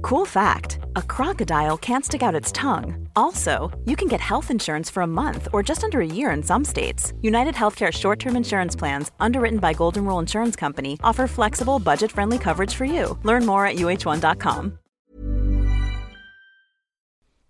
[0.00, 3.08] Cool fact a crocodile can't stick out its tongue.
[3.14, 6.42] Also, you can get health insurance for a month or just under a year in
[6.42, 7.12] some states.
[7.20, 12.12] United Healthcare short term insurance plans, underwritten by Golden Rule Insurance Company, offer flexible, budget
[12.12, 13.18] friendly coverage for you.
[13.22, 14.78] Learn more at uh1.com.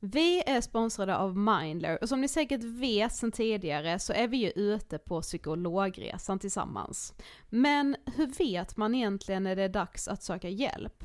[0.05, 4.37] Vi är sponsrade av Mindler och som ni säkert vet sedan tidigare så är vi
[4.37, 7.15] ju ute på psykologresan tillsammans.
[7.51, 11.05] Men hur vet man egentligen när det är dags att söka hjälp?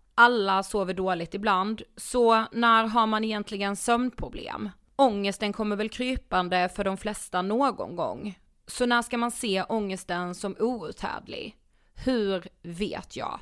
[0.15, 4.69] Alla sover dåligt ibland, så när har man egentligen sömnproblem?
[4.95, 8.39] Ångesten kommer väl krypande för de flesta någon gång.
[8.67, 11.55] Så när ska man se ångesten som outhärdlig?
[11.93, 13.39] Hur vet jag?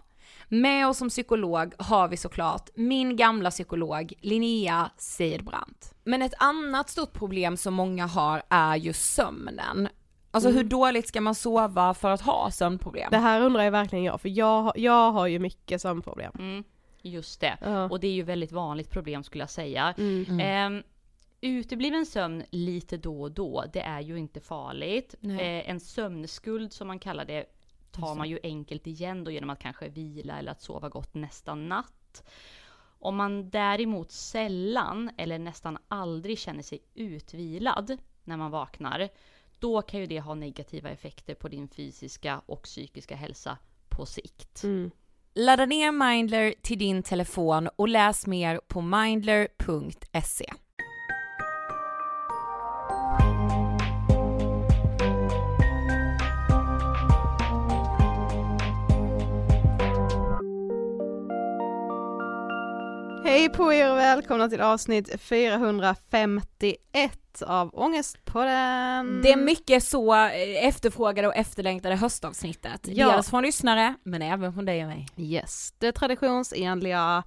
[0.47, 5.93] Med oss som psykolog har vi såklart min gamla psykolog Linnea Seidbrant.
[6.03, 9.87] Men ett annat stort problem som många har är ju sömnen.
[10.31, 10.57] Alltså Mm.
[10.57, 13.07] hur dåligt ska man sova för att ha sömnproblem?
[13.11, 16.31] Det här undrar jag verkligen jag, för jag, har- jag har ju mycket sömnproblem.
[16.39, 16.63] Mm,
[17.01, 17.57] just det.
[17.61, 17.83] Ja.
[17.89, 19.93] Och det är ju väldigt vanligt problem skulle jag säga.
[19.97, 20.39] Mm.
[20.39, 20.83] Ehm,
[21.41, 25.15] utebliven sömn lite då och då, det är ju inte farligt.
[25.23, 27.45] Eh, en sömnskuld som man kallar det
[27.91, 31.55] tar man ju enkelt igen då genom att kanske vila eller att sova gott nästa
[31.55, 32.23] natt.
[33.01, 39.09] Om man däremot sällan eller nästan aldrig känner sig utvilad när man vaknar,
[39.59, 43.57] då kan ju det ha negativa effekter på din fysiska och psykiska hälsa
[43.89, 44.63] på sikt.
[44.63, 44.91] Mm.
[45.35, 50.53] Ladda ner Mindler till din telefon och läs mer på mindler.se.
[63.23, 69.21] Hej på er och välkomna till avsnitt 451 av Ångestpodden.
[69.21, 72.87] Det är mycket så eh, efterfrågade och efterlängtade höstavsnittet.
[72.87, 73.11] Ja.
[73.11, 75.07] Dels från lyssnare, men även från dig och mig.
[75.17, 77.23] Yes, det traditionsenliga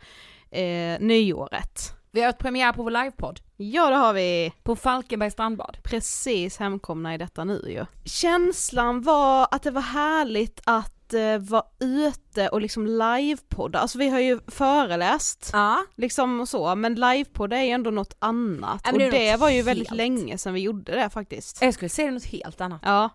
[0.50, 1.94] eh, nyåret.
[2.10, 4.52] Vi har haft premiär på vår livepodd Ja det har vi.
[4.62, 5.76] på Falkenbergs strandbad.
[5.82, 7.84] Precis hemkomna i detta nu ju.
[8.04, 14.08] Känslan var att det var härligt att eh, vara ute och liksom livepodda, alltså vi
[14.08, 18.92] har ju föreläst Ja, liksom och så, men livepodd är ju ändå något annat Ja,
[18.92, 19.96] och det var ju väldigt helt.
[19.96, 21.62] länge sedan vi gjorde det faktiskt.
[21.62, 22.80] jag skulle säga något helt annat.
[22.84, 23.10] Ja,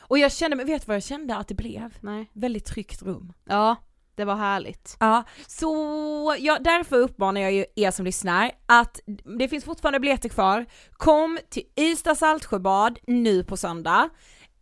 [0.00, 1.96] Och jag kände, men vet du vad jag kände att det blev?
[2.00, 2.30] nej.
[2.32, 3.32] Väldigt tryggt rum.
[3.44, 3.76] Ja,
[4.14, 4.96] det var härligt.
[5.00, 9.00] Ja, så ja, därför uppmanar jag ju er som lyssnar att
[9.38, 10.66] det finns fortfarande biljetter kvar.
[10.92, 14.08] Kom till Ystad Saltsjöbad nu på söndag.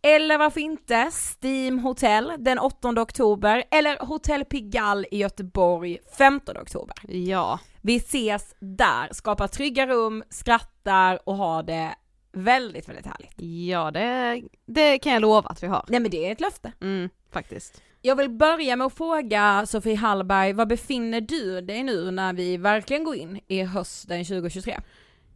[0.03, 6.95] Eller varför inte Steam Hotel den 8 oktober eller Hotell Pigalle i Göteborg 15 oktober.
[7.07, 11.95] Ja, Vi ses där, skapar trygga rum, skrattar och har det
[12.33, 13.33] väldigt, väldigt härligt.
[13.69, 15.85] ja det, det kan jag lova att vi har.
[15.87, 16.71] Nej men det är ett löfte.
[16.81, 17.81] Mm, faktiskt.
[18.01, 22.57] Jag vill börja med att fråga Sofie Hallberg, var befinner du dig nu när vi
[22.57, 24.79] verkligen går in i hösten 2023?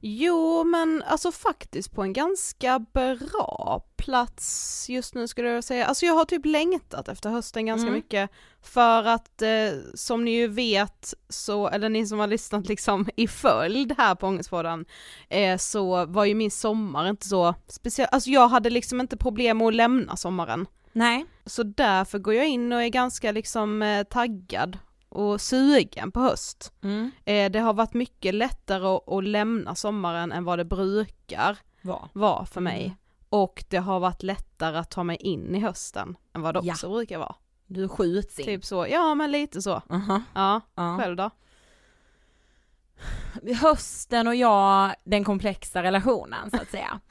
[0.07, 5.86] Jo, men alltså faktiskt på en ganska bra plats just nu skulle jag säga.
[5.86, 7.94] Alltså jag har typ längtat efter hösten ganska Mm.
[7.94, 8.30] mycket
[8.62, 9.50] för att eh,
[9.94, 14.28] som ni ju vet så, eller ni som har lyssnat liksom i följd här på
[14.28, 14.86] Ångestpodden,
[15.30, 19.57] eh, så var ju min sommar inte så speciell, alltså jag hade liksom inte problem
[19.57, 20.66] med att lämna sommaren.
[20.92, 21.25] Nej.
[21.46, 24.78] Så därför går jag in och är ganska liksom eh, taggad
[25.15, 26.73] och sugen på höst.
[26.83, 27.12] Mm.
[27.25, 32.09] Eh, det har varit mycket lättare att, att lämna sommaren än vad det brukar Var.
[32.13, 32.85] vara för mig.
[32.85, 32.95] Mm.
[33.29, 36.73] Och det har varit lättare att ta mig in i hösten än vad det Ja.
[36.73, 37.35] också brukar vara.
[37.67, 38.45] Du skjuts in.
[38.45, 39.81] Typ så, ja men lite så.
[39.89, 40.21] Aha.
[40.33, 40.97] Ja, Ja.
[41.00, 41.29] själv då?
[43.61, 47.00] Hösten och jag, den komplexa relationen så att säga.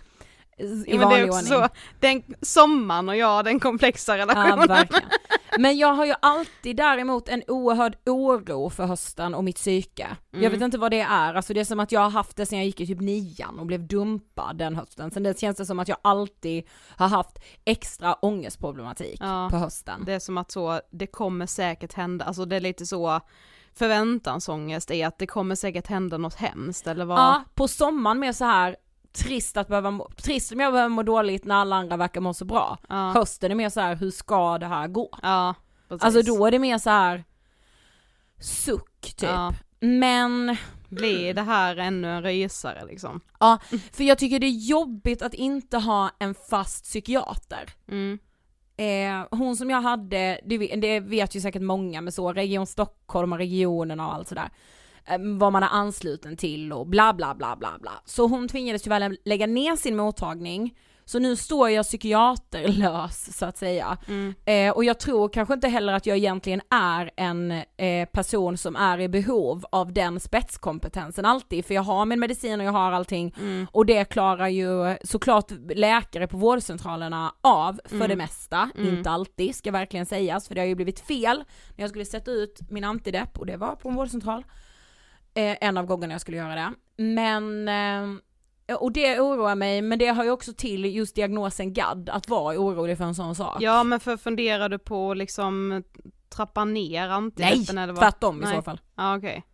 [0.59, 1.47] I Ja, vanlig ordning.
[1.47, 1.69] så,
[2.01, 4.69] den, sommaren och jag, den komplexa Ja, relationen.
[4.69, 5.09] verkligen.
[5.59, 10.17] Men jag har ju alltid däremot en oerhörd oro för hösten och mitt psyke.
[10.31, 10.53] Jag Mm.
[10.53, 12.59] vet inte vad det är, alltså det är som att jag har haft det sen
[12.59, 15.11] jag gick i typ nian och blev dumpad den hösten.
[15.11, 16.65] Sen det känns det som att jag alltid
[16.97, 19.49] har haft extra ångestproblematik Ja.
[19.51, 20.03] på hösten.
[20.07, 23.21] Det är som att så, det kommer säkert hända, alltså det är lite så
[23.95, 27.19] förväntansångest är att det kommer säkert hända något hemskt eller vad?
[27.19, 28.77] Ja, på sommaren mer så här
[29.15, 32.35] trist att behöva må, trist om jag behöver må dåligt när alla andra verkar må
[32.35, 32.79] så bra.
[32.89, 33.11] Ja.
[33.11, 35.09] Hösten är mer så här, hur ska det här gå?
[35.23, 35.55] Ja,
[35.89, 36.05] precis.
[36.05, 37.25] Alltså då är det mer så här
[38.41, 39.23] suck typ.
[39.23, 39.53] Ja.
[39.81, 40.57] Men
[40.89, 43.21] Blir det här ännu en rysare liksom?
[43.41, 43.59] Ja,
[43.93, 47.73] för jag tycker det är jobbigt att inte ha en fast psykiater.
[47.89, 48.19] Mm.
[48.77, 53.39] Eh, hon som jag hade, det vet ju säkert många med så, Region Stockholm och
[53.39, 54.51] regionerna och allt sådär.
[55.07, 57.93] Eh, vad man är ansluten till och bla bla bla bla bla.
[58.05, 60.77] Så hon tvingades tyvärr lä- lägga ner sin mottagning.
[61.07, 63.99] Så nu står jag psykiaterlös så att säga.
[64.09, 64.35] Mm.
[64.45, 68.77] Eh, och jag tror kanske inte heller att jag egentligen är en eh, person som
[68.77, 72.93] är i behov av den spetskompetensen alltid, för jag har min medicin och jag har
[72.93, 73.67] allting Mm.
[73.73, 78.09] och det klarar ju såklart läkare på vårdcentralerna av för Mm.
[78.09, 78.97] det mesta, Mm.
[78.97, 81.45] inte alltid ska verkligen sägas för det har ju blivit fel
[81.77, 84.45] när jag skulle sätta ut min antidepp och det var på en vårdcentral.
[85.35, 86.73] Eh, en av gångerna jag skulle göra det.
[86.97, 92.09] Men eh, och det oroar mig, men det har ju också till just diagnosen GAD,
[92.09, 93.57] att vara orolig för en sån sak.
[93.61, 95.83] Ja men för funderar du på liksom
[96.29, 98.03] trappa ner Nej, antideppen eller vad?
[98.03, 98.55] tvärtom i Nej.
[98.57, 98.81] så fall.
[98.97, 99.45] Ja okej.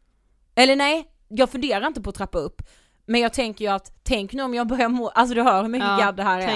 [0.54, 2.62] Eller nej, jag funderar inte på att trappa upp.
[3.10, 5.68] Men jag tänker ju att, tänk nu om jag börjar må, alltså du hör hur
[5.68, 6.46] mycket Ja, gadd det här är.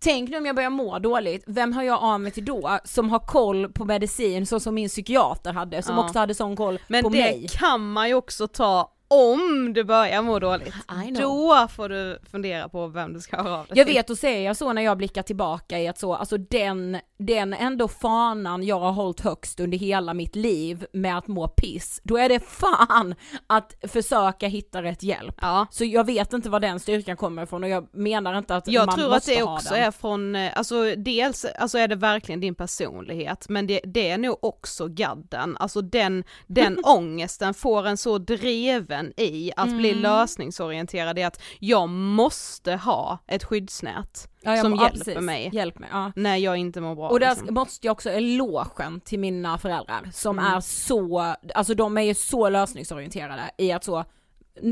[0.00, 2.78] Tänk nu om jag börjar må dåligt, vem hör jag av mig till då?
[2.84, 6.04] Som har koll på medicin så som min psykiater hade, som Ja.
[6.04, 7.46] också hade sån koll men på det mig.
[7.50, 10.74] kan man ju också ta om du börjar må dåligt.
[11.20, 14.46] Då får du fundera på vem du ska höra av dig Jag vet och säger
[14.46, 18.80] jag så när jag blickar tillbaka i att så, alltså den, den ändå fanan jag
[18.80, 23.14] har hållit högst under hela mitt liv med att må piss, då är det fan
[23.46, 25.34] att försöka hitta rätt hjälp.
[25.40, 25.66] Ja.
[25.70, 28.86] Så jag vet inte var den styrkan kommer ifrån och jag menar inte att Jag
[28.86, 29.82] man tror att måste det ha också den.
[29.82, 34.18] är från, eh, alltså dels alltså är det verkligen din personlighet, men det, det är
[34.18, 40.02] nog också gadden, alltså den, den ångesten får en så driven i att bli Mm.
[40.02, 45.20] lösningsorienterad i att jag måste ha ett skyddsnät Ja, som må- ja, hjälper precis.
[45.20, 46.12] mig Hjälp mig, ja.
[46.16, 47.08] när jag inte mår bra.
[47.08, 47.54] Och där liksom.
[47.54, 50.52] måste jag också elogen till mina föräldrar som Mm.
[50.54, 54.04] är så, alltså de är ju så lösningsorienterade i att så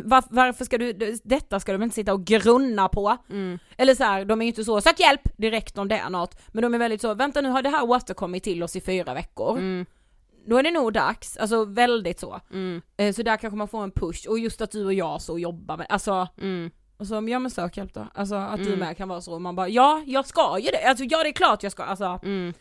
[0.04, 0.92] var, varför ska du,
[1.24, 3.16] detta ska du väl inte sitta och grunna på?
[3.30, 3.58] Mm.
[3.76, 6.38] Eller så här, de är ju inte så, sök hjälp direkt om det är något,
[6.48, 9.14] men de är väldigt så, vänta nu har det här återkommit till oss i fyra
[9.14, 9.86] veckor, Mm.
[10.46, 12.40] Då är det nog dags, alltså väldigt så.
[12.52, 12.82] Mm.
[12.96, 15.38] Eh, Så där kanske man får en push, och just att du och jag så
[15.38, 16.70] jobbar med, alltså Mm.
[16.96, 18.06] och så, ja men sök hjälp då.
[18.14, 18.78] Alltså att du Mm.
[18.78, 21.28] med kan vara så, och man bara ja, jag ska ju det, alltså ja det
[21.28, 22.20] är klart jag ska, alltså.
[22.22, 22.54] Mm.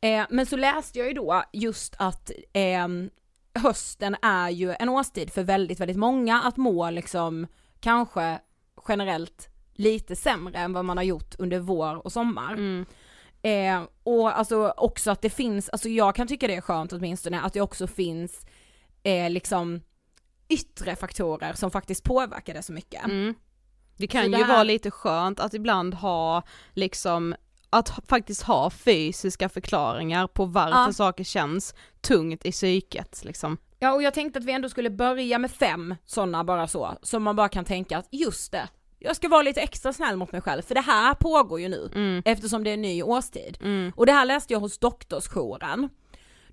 [0.00, 3.10] Eh, men så läste jag ju då just att ehm,
[3.54, 7.46] hösten är ju en årstid för väldigt, väldigt många att må liksom
[7.80, 8.38] kanske
[8.88, 12.84] generellt lite sämre än vad man har gjort under vår och sommar.
[13.42, 17.40] Eh, och alltså också att det finns, alltså jag kan tycka det är skönt åtminstone
[17.40, 18.46] att det också finns
[19.02, 19.80] eh, liksom
[20.48, 23.04] yttre faktorer som faktiskt påverkar det så mycket.
[23.04, 23.34] Mm.
[23.96, 27.34] Det kan Så det ju här- vara lite skönt att ibland ha liksom
[27.70, 30.92] att faktiskt ha fysiska förklaringar på varför Ja.
[30.92, 33.56] saker känns tungt i psyket liksom.
[33.78, 37.22] Ja och jag tänkte att vi ändå skulle börja med fem sådana bara så, som
[37.22, 38.68] man bara kan tänka att just det,
[39.04, 41.90] jag ska vara lite extra snäll mot mig själv för det här pågår ju nu
[41.94, 42.22] Mm.
[42.24, 43.58] eftersom det är en ny årstid.
[43.60, 43.92] Mm.
[43.96, 45.88] Och det här läste jag hos doktorsjouren.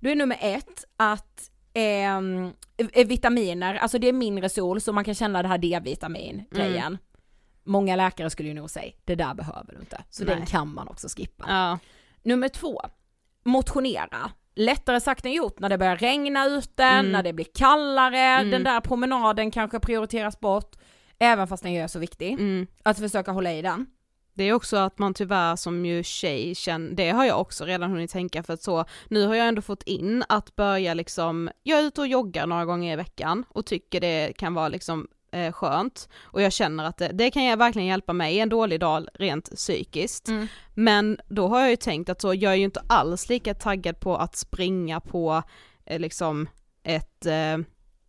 [0.00, 2.50] Då är nummer ett att ehm,
[2.92, 6.86] eh, vitaminer, alltså det är mindre sol så man kan känna det här D-vitamin grejen.
[6.86, 6.98] Mm.
[7.64, 10.02] Många läkare skulle ju nog säga, det där behöver du inte.
[10.10, 10.34] Så Nej.
[10.36, 11.44] den kan man också skippa.
[11.48, 11.78] Ja.
[12.22, 12.80] Nummer två,
[13.44, 14.30] motionera.
[14.54, 17.12] Lättare sagt än gjort när det börjar regna ute, Mm.
[17.12, 18.50] när det blir kallare, Mm.
[18.50, 20.76] den där promenaden kanske prioriteras bort,
[21.20, 22.32] även fast den är så viktig.
[22.32, 22.66] Mm.
[22.82, 23.86] Att försöka hålla i den.
[24.34, 27.90] Det är också att man tyvärr som ju tjej känner, det har jag också redan
[27.90, 31.78] hunnit tänka för att så, nu har jag ändå fått in att börja liksom, jag
[31.78, 35.52] är ute och joggar några gånger i veckan och tycker det kan vara liksom eh,
[35.52, 39.06] skönt och jag känner att det, det kan jag verkligen hjälpa mig en dålig dag
[39.14, 40.28] rent psykiskt.
[40.28, 40.46] Mm.
[40.74, 44.00] Men då har jag ju tänkt att så, jag är ju inte alls lika taggad
[44.00, 45.42] på att springa på
[45.86, 46.48] eh, liksom
[46.82, 47.58] ett eh,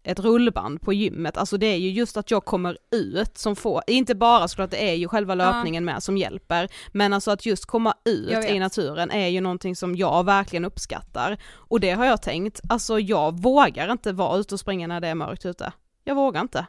[0.04, 3.82] ett rullband på gymmet, alltså det är ju just att jag kommer ut som får,
[3.88, 7.66] inte bara såklart det är ju själva löpningen med som hjälper, men alltså att just
[7.66, 11.38] komma ut i naturen är ju någonting som jag verkligen uppskattar.
[11.54, 15.08] Och det har jag tänkt, alltså jag vågar inte vara ute och springa när det
[15.08, 15.74] är mörkt ute.
[16.04, 16.66] Jag vågar inte.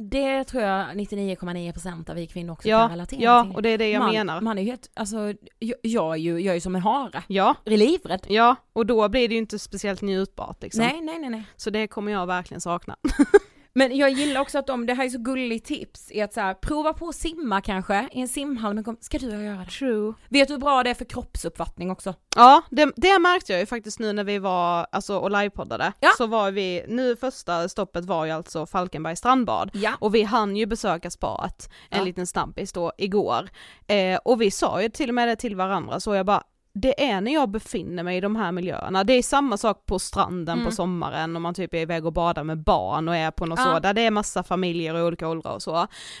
[0.00, 3.54] Det tror jag 99,9% av vi kvinnor också Ja, kan relatera ja till.
[3.54, 4.40] och det är det jag man, menar.
[4.40, 5.16] Man är ju helt, alltså
[5.58, 7.22] jag, jag är ju, jag är ju som en hare.
[7.26, 8.26] Ja, livrädd.
[8.28, 10.84] ja, och då blir det ju inte speciellt njutbart liksom.
[10.84, 11.42] Nej, nej, nej, nej.
[11.56, 12.96] Så det kommer jag verkligen sakna.
[13.72, 16.40] Men jag gillar också att de, det här är så gulligt tips, är att så
[16.40, 19.70] här, prova på att simma kanske i en simhall, men kom, ska du göra det?
[19.70, 20.14] True.
[20.28, 22.14] Vet du hur bra det är för kroppsuppfattning också?
[22.36, 25.92] Ja, det, det märkte jag ju faktiskt nu när vi var, alltså och livepoddade.
[26.00, 26.10] Ja.
[26.18, 29.70] Så var vi, nu första stoppet var ju alltså Falkenberg strandbad.
[29.74, 29.92] Ja.
[30.00, 32.04] Och vi hann ju besöka spat, en Ja.
[32.04, 33.48] liten snabbis då, igår.
[33.86, 37.04] Eh, och vi sa ju till och med det till varandra, så jag bara det
[37.10, 40.54] är när jag befinner mig i de här miljöerna, det är samma sak på stranden
[40.58, 40.66] Mm.
[40.66, 43.58] på sommaren om man typ är iväg och badar med barn och är på något
[43.58, 43.64] Ja.
[43.64, 45.76] så, där det är massa familjer i olika åldrar och så.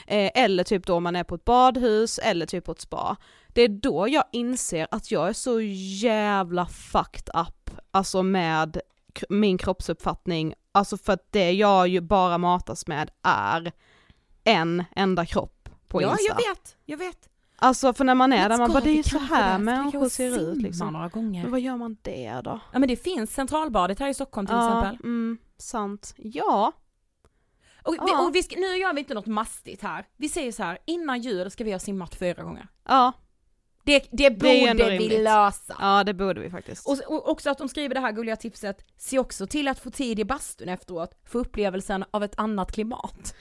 [0.06, 3.16] Eh, eller typ då man är på ett badhus eller typ på ett spa.
[3.48, 8.80] Det är då jag inser att jag är så jävla fucked up, alltså med
[9.28, 13.72] min kroppsuppfattning, alltså för att det jag ju bara matas med är
[14.44, 16.24] en enda kropp på ja, Insta.
[16.28, 17.28] jag vet, jag vet.
[17.60, 20.08] Alltså för när man är där, man bara det är vi så här vi människor
[20.08, 20.92] ser ut liksom.
[20.92, 21.42] några gånger.
[21.42, 22.60] Men vad gör man det då?
[22.72, 25.04] Ja men det finns centralbadet här i Stockholm till ja, exempel.
[25.06, 26.14] mm, sant.
[26.16, 26.72] Ja,
[27.82, 28.26] Och, vi, Ja.
[28.26, 30.06] och vi ska, nu gör vi inte något mastigt här.
[30.16, 32.68] Vi säger så här, innan jul ska vi ha simmat fyra gånger.
[32.88, 33.12] ja,
[33.84, 35.20] Det, det Det borde vi rimligt.
[35.20, 35.76] lösa.
[35.80, 36.86] ja det borde vi faktiskt.
[36.86, 39.90] Och, och också att de skriver det här gulliga tipset, se också till att få
[39.90, 43.34] tid i bastun efteråt, för upplevelsen av ett annat klimat.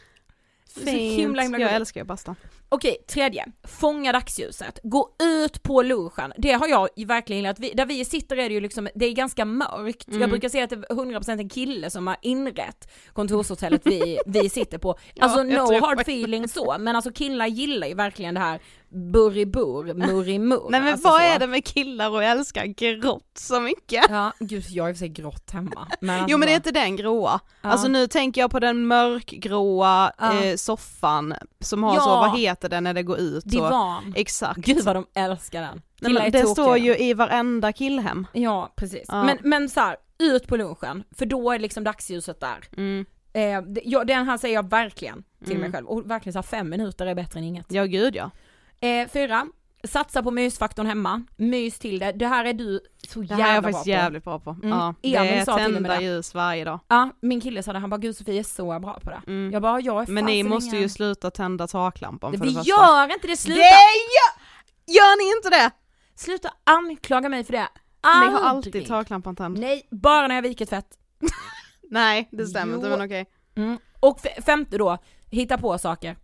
[0.75, 2.35] Fint, himla, himla jag älskar ju basta.
[2.69, 3.45] Okej, tredje.
[3.63, 4.79] Fånga dagsljuset.
[4.83, 6.33] Gå ut på lunchen.
[6.37, 7.77] Det har jag verkligen gillat.
[7.77, 10.07] Där vi sitter är det ju liksom, det är ganska mörkt.
[10.07, 10.21] Mm.
[10.21, 14.49] Jag brukar säga att det är 100% en kille som har inrett kontorshotellet vi, vi
[14.49, 14.95] sitter på.
[15.19, 18.59] Alltså jag no hard feeling så, men alltså killar gillar ju verkligen det här
[18.89, 20.67] burribur, murrimur.
[20.69, 21.27] Nej men alltså vad så.
[21.27, 24.05] är det med killar och älskar grått så mycket?
[24.09, 25.87] Ja, gud jag har i och för sig grått hemma.
[26.01, 27.39] Men alltså Jo men det är inte den gråa.
[27.61, 27.69] Ja.
[27.69, 30.43] Alltså nu tänker jag på den mörkgråa Ja.
[30.43, 32.01] eh, soffan som har Ja.
[32.01, 33.43] så, vad heter det när det går ut?
[33.45, 34.13] Divan.
[34.15, 34.59] Exakt.
[34.59, 35.81] Gud vad de älskar den.
[36.01, 38.27] Nej, men det står ju i varenda killhem.
[38.33, 39.05] Ja precis.
[39.07, 39.23] Ja.
[39.23, 42.57] Men, men så här, ut på lunchen, för då är liksom dagsljuset där.
[42.77, 43.05] Mm.
[43.33, 45.61] Eh, det- ja, den här säger jag verkligen till Mm.
[45.61, 47.65] mig själv, och verkligen så här, fem minuter är bättre än inget.
[47.69, 48.31] Ja gud ja.
[48.79, 49.47] Eh, fyra,
[49.87, 53.51] satsa på mysfaktorn hemma, mys till det, det här är du så Det jävla här
[53.51, 53.89] är jag bra faktiskt på.
[53.89, 54.49] jävligt bra på.
[54.49, 54.69] Mm.
[54.69, 54.93] Ja.
[55.01, 56.03] Det Emil är sa tända det.
[56.03, 56.79] ljus varje dag.
[56.87, 59.21] Ja, min kille sa det, han bara gud Sofie är så bra på det.
[59.27, 59.51] Mm.
[59.53, 62.55] Jag bara, jag är Men ni måste ingen- ju sluta tända taklampan för Vi det
[62.55, 62.69] första.
[62.69, 63.59] gör inte det, sluta!
[63.59, 65.71] Det gör, gör ni inte det?
[66.15, 67.67] Sluta anklaga mig för det.
[68.03, 68.45] Ni har Aldrig.
[68.75, 69.59] alltid taklampan tänd.
[69.59, 70.87] Nej, bara när jag viker tvätt.
[71.91, 72.79] Nej det stämmer Jo.
[72.79, 73.25] inte men okej.
[73.55, 73.77] Mm.
[73.99, 74.97] Och femte då,
[75.29, 76.17] hitta på saker.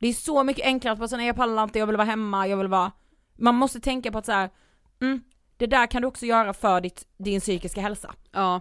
[0.00, 2.06] Det är så mycket enklare att bara säga nej jag pallar inte, jag vill vara
[2.06, 2.92] hemma, jag vill vara...
[3.38, 4.50] Man måste tänka på att så här,
[5.00, 5.22] mm,
[5.56, 8.14] det där kan du också göra för ditt, din psykiska hälsa.
[8.32, 8.60] Ja.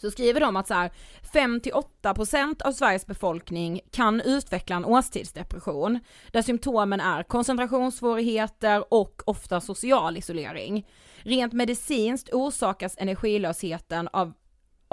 [0.00, 0.90] Så skriver de att så här,
[1.32, 6.00] 5-8% av Sveriges befolkning kan utveckla en årstidsdepression,
[6.32, 10.86] där symptomen är koncentrationssvårigheter och ofta social isolering.
[11.16, 14.32] Rent medicinskt orsakas energilösheten av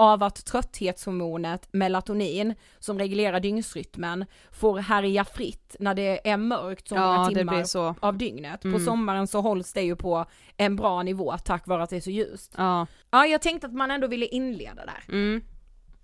[0.00, 6.94] av att trötthetshormonet melatonin, som reglerar dygnsrytmen, får härja fritt när det är mörkt så
[6.94, 7.94] många Ja det timmar så.
[8.00, 8.60] av dygnet.
[8.62, 8.84] På Mm.
[8.84, 10.24] sommaren så hålls det ju på
[10.56, 12.54] en bra nivå tack vare att det är så ljust.
[12.56, 12.86] Ja.
[13.10, 15.04] Ja, jag tänkte att man ändå ville inleda där.
[15.08, 15.42] Mm.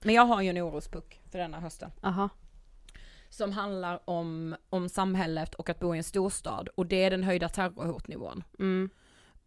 [0.02, 1.90] Men jag har ju en orospuck för denna hösten.
[2.02, 2.28] Aha.
[3.30, 7.22] Som handlar om, om samhället och att bo i en storstad och det är den
[7.24, 8.44] höjda terrorhotnivån.
[8.58, 8.90] Mm.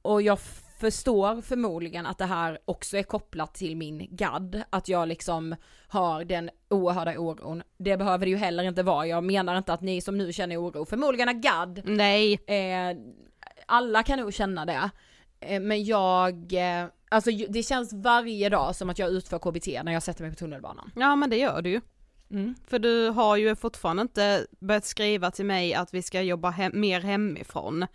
[0.01, 0.39] Och jag
[0.79, 5.55] förstår förmodligen att det här också är kopplat till min gadd, att jag liksom
[5.87, 7.63] har den oerhörda oron.
[7.77, 10.61] Det behöver det ju heller inte vara, jag menar inte att ni som nu känner
[10.61, 12.33] oro förmodligen har gadd, Nej.
[12.33, 12.97] eh,
[13.65, 14.89] alla kan nog känna det.
[15.39, 19.91] Eh, men jag, eh, alltså det känns varje dag som att jag utför KBT när
[19.93, 20.91] jag sätter mig på tunnelbanan.
[20.95, 21.81] Ja men det gör du ju.
[22.31, 22.55] Mm.
[22.67, 26.71] För du har ju fortfarande inte börjat skriva till mig att vi ska jobba hem,
[26.75, 27.85] mer hemifrån.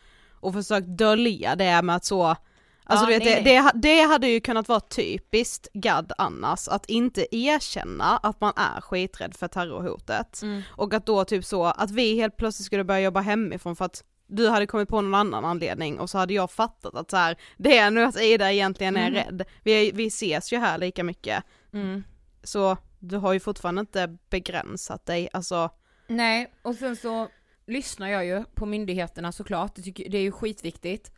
[0.40, 2.36] Och försökt dölja det med att så,
[2.84, 6.86] alltså Ja, du vet, det, det, det hade ju kunnat vara typiskt gadd annars, att
[6.86, 10.42] inte erkänna att man är skiträdd för terrorhotet.
[10.42, 10.62] Mm.
[10.70, 14.04] Och att då typ så, att vi helt plötsligt skulle börja jobba hemifrån för att
[14.26, 17.36] du hade kommit på någon annan anledning och så hade jag fattat att så här,
[17.56, 19.14] det är nu att Ida egentligen är Mm.
[19.14, 19.44] rädd.
[19.62, 21.44] Vi, vi ses ju här lika mycket.
[21.72, 22.04] Mm.
[22.42, 25.70] Så du har ju fortfarande inte begränsat dig, alltså
[26.08, 27.28] Nej, och sen så
[27.66, 31.12] lyssnar jag ju på myndigheterna såklart, det, tycker, det är ju skitviktigt.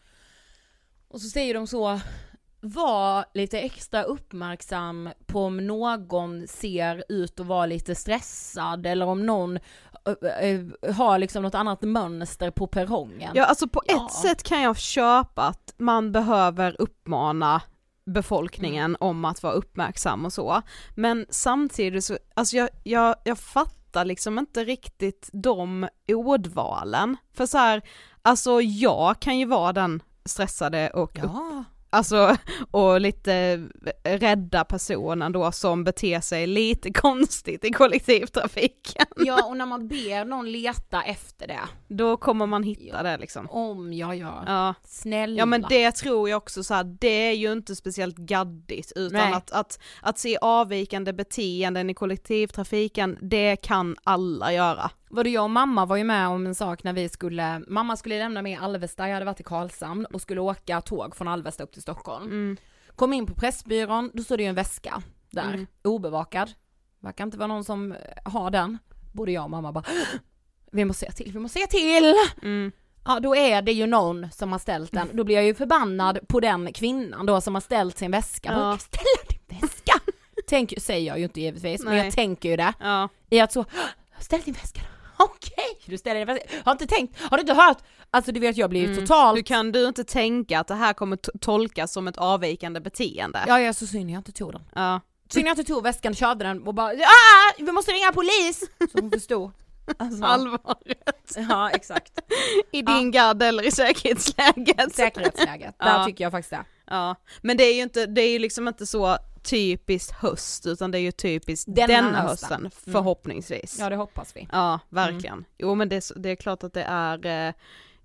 [1.14, 2.00] Och så säger de så,
[2.60, 9.26] vara lite extra uppmärksam på om någon ser ut att vara lite stressad eller om
[9.26, 9.58] någon
[10.04, 13.32] ö, ö, har liksom något annat mönster på perrongen.
[13.34, 14.06] Ja alltså på Ja.
[14.06, 17.62] ett sätt kan jag köpa att man behöver uppmana
[18.06, 18.96] befolkningen Mm.
[19.00, 20.62] om att vara uppmärksam och så.
[20.94, 27.16] Men samtidigt så, alltså jag, jag, jag fattar liksom inte riktigt de ordvalen.
[27.34, 27.82] För så här,
[28.22, 31.64] alltså jag kan ju vara den stressade och upp, Ja.
[31.90, 32.36] alltså,
[32.70, 33.64] och lite
[34.04, 39.06] rädda personen då som beter sig lite konstigt i kollektivtrafiken.
[39.16, 41.60] ja, och när man ber någon leta efter det.
[41.88, 43.02] Då kommer man hitta Ja.
[43.02, 43.50] det liksom.
[43.50, 44.44] Om jag gör.
[44.46, 44.74] Ja.
[44.84, 45.38] Snälla.
[45.38, 49.20] Ja men det tror jag också så här, det är ju inte speciellt gaddigt utan
[49.20, 49.32] Nej.
[49.32, 54.90] att, att, att se avvikande beteenden i kollektivtrafiken, det kan alla göra.
[55.14, 58.18] Både jag och mamma var ju med om en sak när vi skulle, mamma skulle
[58.18, 61.62] lämna mig i Alvesta, jag hade varit i Karlshamn och skulle åka tåg från Alvesta
[61.64, 62.26] upp till Stockholm.
[62.26, 62.56] Mm.
[62.96, 65.66] Kom in på Pressbyrån, då stod det ju en väska där, Mm.
[65.84, 66.50] obevakad.
[67.00, 67.98] Verkar inte vara någon som eh,
[68.32, 68.78] har den.
[69.12, 69.84] Både jag och mamma bara,
[70.72, 72.14] vi måste se till, vi måste se till!
[72.42, 72.72] Mm.
[73.04, 76.18] Ja då är det ju någon som har ställt den, då blir jag ju förbannad
[76.28, 78.48] på den kvinnan då som har ställt sin väska.
[78.52, 78.58] Ja.
[78.58, 79.92] Bara, Ställa din väska!
[80.46, 82.04] Tänk, säger jag ju inte givetvis, men Nej.
[82.04, 82.72] jag tänker ju det.
[82.80, 83.08] Ja.
[83.30, 83.64] I att så,
[84.18, 84.93] ställ din väska då.
[85.18, 86.44] Okej, du ställer väska.
[86.64, 87.78] Har inte tänkt, har du inte hört?
[88.10, 88.96] Alltså du vet jag blir Mm.
[88.96, 93.44] totalt, Hur kan du inte tänka att det här kommer tolkas som ett avvikande beteende?
[93.46, 94.62] ja jag är så synd jag inte tog den.
[94.74, 95.00] Ja.
[95.28, 98.60] Synd jag inte tog väskan, körde den och bara ah, vi måste ringa polis!
[98.92, 99.50] Så hon förstod.
[99.98, 101.36] Alltså, Allvaret.
[101.48, 102.12] ja exakt.
[102.72, 104.94] I din gadd eller i säkerhetsläget.
[104.94, 106.04] Säkerhetsläget, där Ja.
[106.06, 106.64] tycker jag faktiskt det.
[106.90, 110.90] Ja, men det är ju inte, det är ju liksom inte så typiskt höst utan
[110.90, 112.48] det är ju typiskt Denna denna, hösten.
[112.50, 112.70] hösten, Mm.
[113.02, 113.76] förhoppningsvis.
[113.80, 114.48] Ja det hoppas vi.
[114.52, 115.44] Ja, verkligen.
[115.58, 117.54] Jo men det, det är klart att det är eh,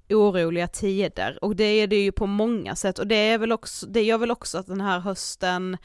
[0.09, 3.85] oroliga tider och det är det ju på många sätt och det är väl också,
[3.85, 5.77] det gör väl också att den här hösten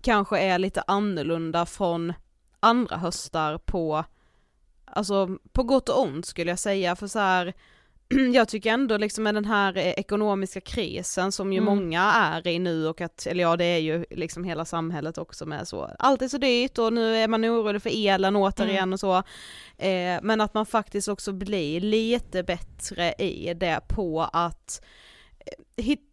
[0.00, 2.12] kanske är lite annorlunda från
[2.60, 4.04] andra höstar på,
[4.84, 7.52] alltså på gott och ont skulle jag säga för så här
[8.34, 11.76] jag tycker ändå liksom med den här eh, ekonomiska krisen som ju Mm.
[11.76, 15.46] många är i nu och att, eller ja det är ju liksom hela samhället också
[15.46, 18.92] med så, allt är så dyrt och nu är man orolig för elen återigen Mm.
[18.92, 19.16] och så.
[19.78, 24.82] Eh, men att man faktiskt också blir lite bättre i det på att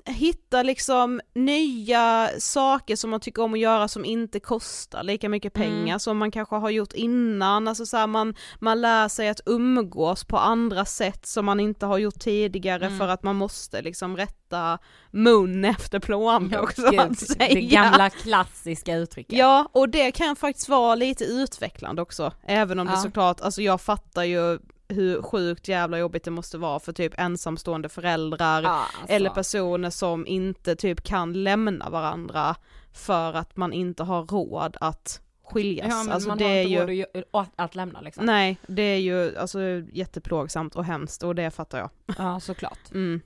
[0.05, 5.53] hitta liksom nya saker som man tycker om att göra som inte kostar lika mycket
[5.53, 5.99] pengar Mm.
[5.99, 10.23] som man kanske har gjort innan, alltså så här, man, man lär sig att umgås
[10.23, 12.97] på andra sätt som man inte har gjort tidigare Mm.
[12.97, 14.79] för att man måste liksom rätta
[15.11, 17.53] mun efter plånbok Gud, att säga.
[17.53, 19.37] det gamla klassiska uttrycket.
[19.39, 22.99] Ja, och det kan faktiskt vara lite utvecklande också, även om det Ja.
[22.99, 24.59] såklart, alltså jag fattar ju
[24.89, 29.15] hur sjukt jävla jobbigt det måste vara för typ ensamstående föräldrar Ja, alltså.
[29.15, 32.55] eller personer som inte typ kan lämna varandra
[32.93, 35.87] för att man inte har råd att skiljas.
[35.89, 38.25] Ja, men alltså man det har inte ju, råd att, att lämna liksom.
[38.25, 39.59] nej det är ju alltså
[39.93, 41.89] jätteplågsamt och hemskt och det fattar jag.
[42.17, 42.91] Ja såklart.
[42.91, 43.21] Mm.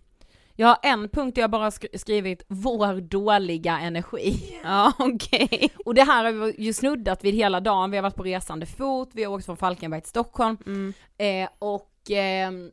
[0.56, 4.60] Jag har en punkt där jag bara sk- skrivit vår dåliga energi.
[4.64, 5.70] Ja okej.
[5.86, 8.66] Och det här har vi ju snuddat vid hela dagen, vi har varit på resande
[8.66, 10.94] fot, vi har åkt från Falkenberg till Stockholm Mm.
[11.18, 12.72] eh, och ehm,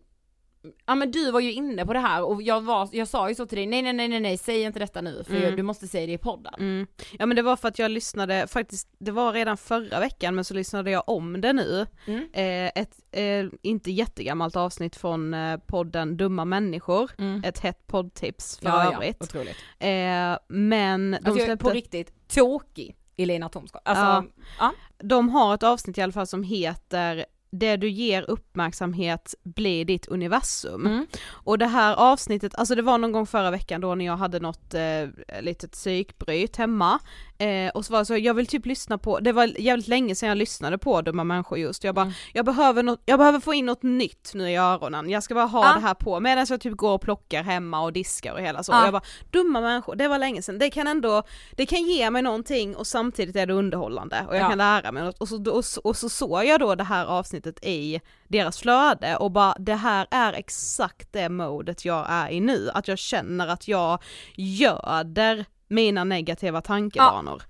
[0.87, 3.35] Ja men du var ju inne på det här och jag, var, jag sa ju
[3.35, 5.57] så till dig, nej nej nej nej, nej säg inte detta nu för Mm.
[5.57, 6.55] du måste säga det i podden.
[6.59, 6.87] Mm.
[7.19, 10.45] Ja men det var för att jag lyssnade, faktiskt, det var redan förra veckan men
[10.45, 11.87] så lyssnade jag om det nu.
[12.07, 12.29] Mm.
[12.33, 17.43] Eh, ett, eh, inte jättegammalt avsnitt från eh, podden Dumma människor, Mm.
[17.45, 19.23] ett hett poddtips för Ja, ja, övrigt.
[19.23, 19.57] otroligt.
[19.79, 23.83] Eh, men de Alltså jag är släppte, på riktigt tokig i Lena Thomsgård.
[23.85, 24.25] Alltså, Ja.
[24.59, 24.73] ja.
[24.99, 30.07] de har ett avsnitt i alla fall som heter det du ger uppmärksamhet blir ditt
[30.07, 30.87] universum.
[30.87, 31.07] Mm.
[31.29, 34.41] Och det här avsnittet, alltså det var någon gång förra veckan då när jag hade
[34.41, 35.09] något eh,
[35.41, 36.99] litet psykbryt hemma
[37.41, 40.15] eh, och så var det så, jag vill typ lyssna på, det var jävligt länge
[40.15, 42.15] sedan jag lyssnade på Dumma människor just, jag bara, Mm.
[42.33, 45.45] jag behöver något, jag behöver få in något nytt nu i öronen, jag ska bara
[45.45, 45.75] ha Ja.
[45.75, 48.73] det här på medan jag typ går och plockar hemma och diskar och hela så.
[48.73, 48.85] Ja.
[48.85, 51.23] Jag bara, dumma människor, det var länge sedan, det kan ändå,
[51.57, 54.49] det kan ge mig någonting och samtidigt är det underhållande och jag Ja.
[54.49, 57.05] kan lära mig något och så, och, så, och så såg jag då det här
[57.07, 62.41] avsnittet i deras flöde och bara det här är exakt det modet jag är i
[62.41, 63.99] nu, att jag känner att jag
[64.37, 67.43] göder mina negativa tankebanor.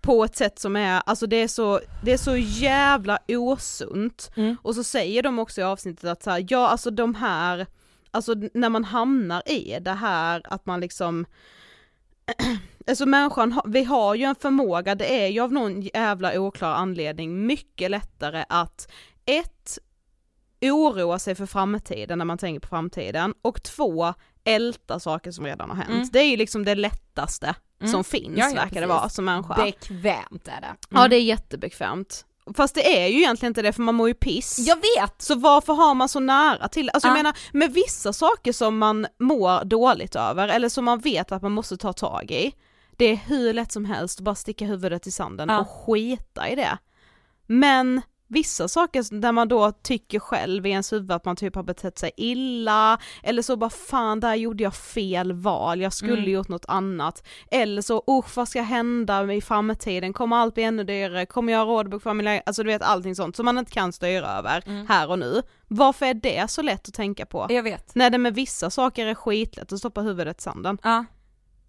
[0.00, 4.30] På ett sätt som är, alltså det är så, det är så jävla osunt.
[4.36, 4.56] Mm.
[4.62, 7.66] Och så säger de också i avsnittet att så här, ja alltså de här,
[8.10, 11.26] alltså när man hamnar i det här att man liksom
[12.86, 17.46] Alltså människan, vi har ju en förmåga, det är ju av någon jävla oklar anledning
[17.46, 18.92] mycket lättare att
[19.26, 19.78] ett,
[20.60, 24.14] oroa sig för framtiden när man tänker på framtiden och två,
[24.54, 25.88] älta saker som redan har hänt.
[25.90, 26.08] Mm.
[26.12, 27.54] Det är ju liksom det lättaste
[27.90, 28.38] som finns Mm.
[28.38, 29.54] Ja, ja, verkar det vara som människa.
[29.54, 30.74] Bekvämt är det.
[30.90, 32.24] Ja det är jättebekvämt.
[32.56, 34.58] Fast det är ju egentligen inte det för man mår ju piss.
[34.58, 35.22] Jag vet!
[35.22, 36.90] Så varför har man så nära till?
[36.90, 37.16] Alltså jag Ja.
[37.18, 41.52] menar med vissa saker som man mår dåligt över eller som man vet att man
[41.52, 42.52] måste ta tag i.
[42.96, 45.60] Det är hur lätt som helst att bara sticka huvudet i sanden Ja.
[45.60, 46.78] och skita i det.
[47.46, 51.62] Men vissa saker där man då tycker själv i ens huvud att man typ har
[51.62, 56.30] betett sig illa eller så bara fan där gjorde jag fel val, jag skulle Mm.
[56.30, 57.26] gjort något annat.
[57.50, 61.66] Eller så usch vad ska hända i framtiden, kommer allt bli ännu dyrare, kommer jag
[61.66, 62.42] ha råd att lägenhet?
[62.46, 64.86] Alltså du vet allting sånt som man inte kan styra över Mm.
[64.88, 65.42] här och nu.
[65.68, 67.46] Varför är det så lätt att tänka på?
[67.48, 67.94] Jag vet.
[67.94, 70.78] När det med vissa saker är skitlätt att stoppa huvudet i sanden.
[70.82, 71.04] Ja.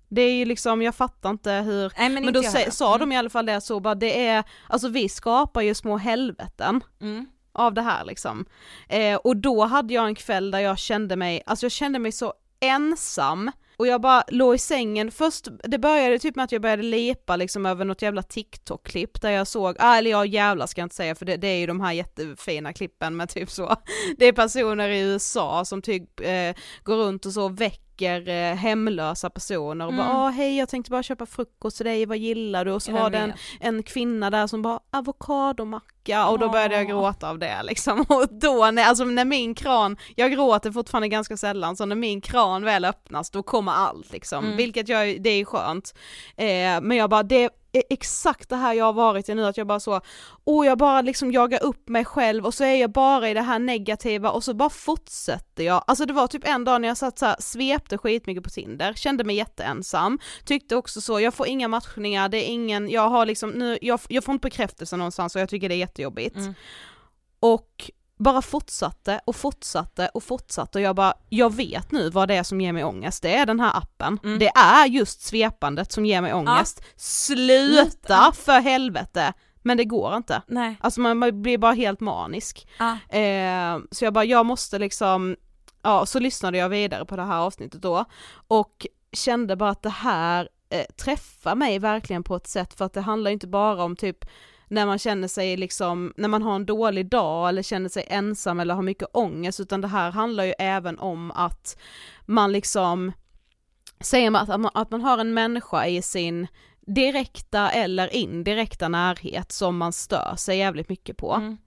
[0.09, 3.11] Det är ju liksom, jag fattar inte hur Nej men, men då sa, sa de
[3.11, 7.25] i alla fall det så bara, det är, alltså vi skapar ju små helveten Mm.
[7.53, 8.45] av det här liksom.
[8.89, 12.11] Eh, och då hade jag en kväll där jag kände mig, alltså jag kände mig
[12.11, 16.61] så ensam och jag bara låg i sängen, först, det började typ med att jag
[16.61, 20.81] började lipa liksom över något jävla TikTok-klipp där jag såg, ah, eller jag jävlar ska
[20.81, 23.75] jag inte säga för det, det är ju de här jättefina klippen med typ så,
[24.17, 29.29] det är personer i USA som typ eh, går runt och så väcker eh, hemlösa
[29.29, 30.17] personer och bara Mm.
[30.17, 32.71] ah, hej jag tänkte bara köpa frukost till dig, vad gillar du?
[32.71, 35.98] Och så Jag var det en, en kvinna där som bara avokadomacka
[36.29, 36.89] och då började jag Åh.
[36.89, 41.37] gråta av det liksom och då när, alltså när min kran, jag gråter fortfarande ganska
[41.37, 44.57] sällan så när min kran väl öppnas då kommer allt liksom, Mm.
[44.57, 45.93] vilket jag, det är skönt.
[46.37, 49.57] Eh, men jag bara, det är exakt det här jag har varit i nu, att
[49.57, 50.01] jag bara så,
[50.43, 53.41] och jag bara liksom jagar upp mig själv och så är jag bara i det
[53.41, 56.97] här negativa och så bara fortsätter jag, alltså det var typ en dag när jag
[56.97, 61.47] satt så här, svepte skitmycket på Tinder, kände mig jätteensam, tyckte också så, jag får
[61.47, 65.35] inga matchningar, det är ingen, jag har liksom nu, jag, jag får inte bekräftelse någonstans
[65.35, 65.98] och jag tycker det är jättejobbigt.
[66.35, 66.53] Mm.
[67.39, 72.35] Och bara fortsatte och fortsatte och fortsatte och jag bara, jag vet nu vad det
[72.35, 74.19] är som ger mig ångest, det är den här appen.
[74.23, 74.39] Mm.
[74.39, 76.83] Det är just svepandet som ger mig ångest.
[76.95, 78.31] Sluta Sluta.
[78.35, 79.33] för helvete!
[79.61, 80.41] Men det går inte.
[80.47, 80.77] Nej.
[80.81, 82.67] Alltså man, blir bara helt manisk.
[82.77, 83.17] Ja.
[83.17, 85.35] Eh, så jag bara, jag måste liksom,
[85.81, 88.05] ja så lyssnade jag vidare på det här avsnittet då
[88.47, 92.93] och kände bara att det här eh, träffar mig verkligen på ett sätt för att
[92.93, 94.25] det handlar inte bara om typ
[94.69, 98.59] när man känner sig liksom, när man har en dålig dag eller känner sig ensam
[98.59, 101.77] eller har mycket ångest utan det här handlar ju även om att
[102.25, 103.11] man liksom,
[103.99, 106.47] säger man att, att, man, att man har en människa i sin
[106.81, 111.33] direkta eller indirekta närhet som man stör sig jävligt mycket på.
[111.33, 111.57] Mm.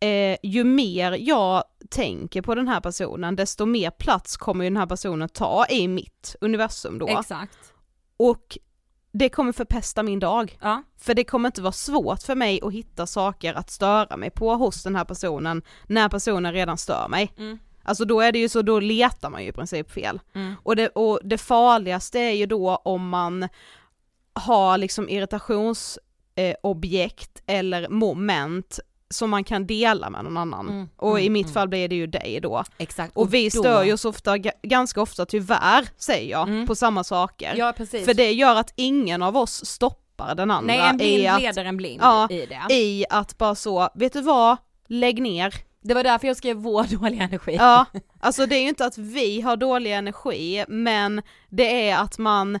[0.00, 4.76] Eh, ju mer jag tänker på den här personen desto mer plats kommer ju den
[4.76, 7.08] här personen ta i mitt universum då.
[7.08, 7.58] Exakt.
[8.16, 8.58] Och
[9.18, 10.58] det kommer förpesta min dag.
[10.60, 10.82] Ja.
[10.98, 14.54] För det kommer inte vara svårt för mig att hitta saker att störa mig på
[14.54, 17.32] hos den här personen när personen redan stör mig.
[17.38, 17.58] Mm.
[17.82, 20.20] Alltså då är det ju så, då letar man ju i princip fel.
[20.34, 20.54] Mm.
[20.62, 23.48] Och, det, och det farligaste är ju då om man
[24.32, 30.68] har liksom irritationsobjekt eh, eller moment som man kan dela med någon annan.
[30.68, 31.54] Mm, Och i mm, mitt mm.
[31.54, 32.64] fall blir det ju dig då.
[32.78, 33.16] Exakt.
[33.16, 36.66] Och vi då- stör ju oss ofta, ga- ganska ofta tyvärr, säger jag, Mm.
[36.66, 37.54] på samma saker.
[37.56, 38.04] Ja precis.
[38.04, 41.40] För det gör att ingen av oss stoppar den andra Nej en blind i, att,
[41.42, 42.74] leder en blind Ja, i det.
[42.74, 44.56] i att bara så, vet du vad,
[44.88, 45.54] lägg ner.
[45.82, 47.54] Det var därför jag skrev vår dåliga energi.
[47.58, 47.84] Ja,
[48.20, 52.58] alltså det är ju inte att vi har dålig energi, men det är att man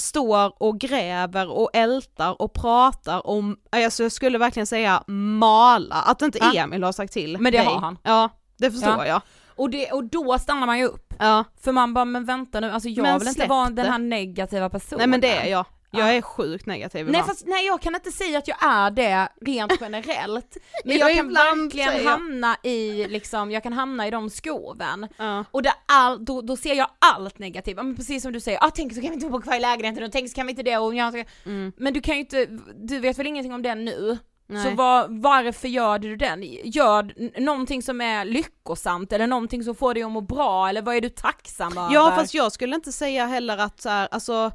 [0.00, 6.22] står och gräver och ältar och pratar om, alltså jag skulle verkligen säga mala, att
[6.22, 6.52] inte Ja.
[6.54, 7.66] Emil har sagt till Men det dig.
[7.66, 7.98] har han.
[8.02, 8.28] Ja,
[8.58, 9.06] det förstår Ja.
[9.06, 9.20] jag.
[9.56, 11.14] Och, det, och då stannar man ju upp.
[11.18, 11.44] Ja.
[11.60, 13.82] För man bara, men vänta nu, alltså jag Men vill inte vara det.
[13.82, 14.98] den här negativa personen.
[14.98, 15.64] Nej men det är jag,
[15.98, 16.12] jag Ja.
[16.12, 19.72] är sjukt negativ Nej fast nej jag kan inte säga att jag är det rent
[19.80, 20.56] generellt.
[20.84, 22.10] Men Ja, jag kan verkligen jag.
[22.10, 25.08] hamna i liksom, jag kan hamna i de skoven.
[25.16, 25.44] Ja.
[25.50, 28.70] Och där all, då, då ser jag allt negativt, men precis som du säger, ah,
[28.74, 30.62] tänk så kan vi inte bo kvar i lägenheten och tänk så kan vi inte
[30.62, 31.24] det och jag.
[31.46, 31.72] Mm.
[31.76, 34.18] Men du kan ju inte, du vet väl ingenting om den nu?
[34.46, 34.64] Nej.
[34.64, 36.42] Så var, varför gör du den?
[36.64, 40.96] Gör någonting som är lyckosamt eller någonting som får dig att må bra eller vad
[40.96, 41.94] är du tacksam över?
[41.94, 44.50] Ja fast jag skulle inte säga heller att så här, alltså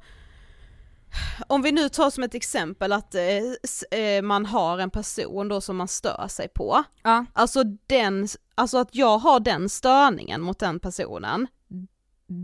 [1.48, 5.62] om vi nu tar som ett exempel att eh, eh, man har en person då
[5.62, 7.26] som man stör sig på, Ja.
[7.34, 11.48] alltså den, alltså att jag har den störningen mot den personen,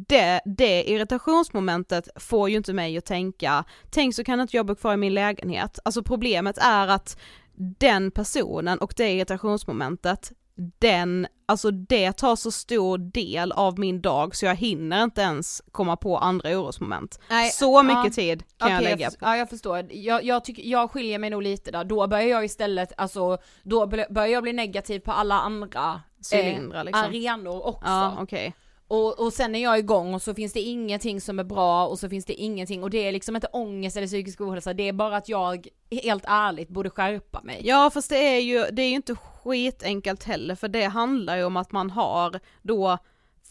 [0.07, 4.75] det, det irritationsmomentet får ju inte mig att tänka, tänk så kan inte jag bo
[4.75, 5.79] kvar i min lägenhet.
[5.85, 7.19] Alltså problemet är att
[7.79, 14.35] den personen och det irritationsmomentet, den, alltså det tar så stor del av min dag
[14.35, 17.19] så jag hinner inte ens komma på andra orosmoment.
[17.29, 18.09] Nej, så mycket ja.
[18.09, 19.15] tid kan jag Okej, lägga på.
[19.19, 22.45] Ja jag förstår, jag, jag, tycker, jag skiljer mig nog lite där, då börjar jag
[22.45, 26.01] istället, alltså då börjar jag bli negativ på alla andra
[26.33, 27.03] Cylindrar, liksom.
[27.03, 27.89] arenor också.
[27.89, 28.53] Ja okej.
[28.87, 31.99] Och, och sen är jag igång och så finns det ingenting som är bra och
[31.99, 34.93] så finns det ingenting och det är liksom inte ångest eller psykisk ohälsa, det är
[34.93, 35.67] bara att jag
[36.03, 37.61] helt ärligt borde skärpa mig.
[37.63, 41.43] Ja fast det är ju, det är ju inte skitenkelt heller för det handlar ju
[41.43, 42.97] om att man har då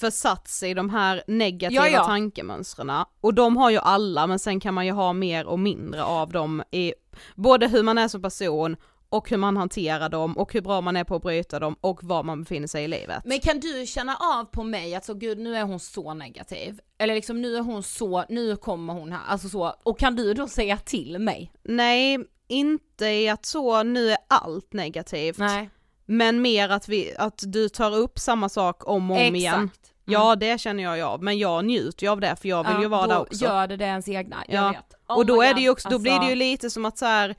[0.01, 2.05] försatt sig i de här negativa Ja, ja.
[2.05, 6.05] tankemönstren och de har ju alla men sen kan man ju ha mer och mindre
[6.05, 6.94] av dem i
[7.35, 8.77] både hur man är som person
[9.14, 12.05] och hur man hanterar dem och hur bra man är på att bryta dem och
[12.05, 13.22] var man befinner sig i livet.
[13.24, 16.81] Men kan du känna av på mig att så gud nu är hon så negativ,
[16.98, 20.35] eller liksom nu är hon så, nu kommer hon här, alltså så, och kan du
[20.35, 21.53] då säga till mig?
[21.62, 25.38] Nej, inte i att så nu är allt negativt.
[25.38, 25.70] Nej.
[26.07, 29.37] Men mer att, vi, att du tar upp samma sak om och om Exakt.
[29.37, 29.55] igen.
[29.55, 29.70] Mm.
[30.05, 32.83] Ja det känner jag ju av, men jag njuter ju av det för jag vill
[32.83, 33.44] ju vara där också.
[33.44, 34.68] gör det det ens egna, jag Ja.
[34.68, 34.94] vet.
[35.09, 36.03] Oh och då är det ju också, då alltså.
[36.03, 37.35] blir det ju lite som att så här,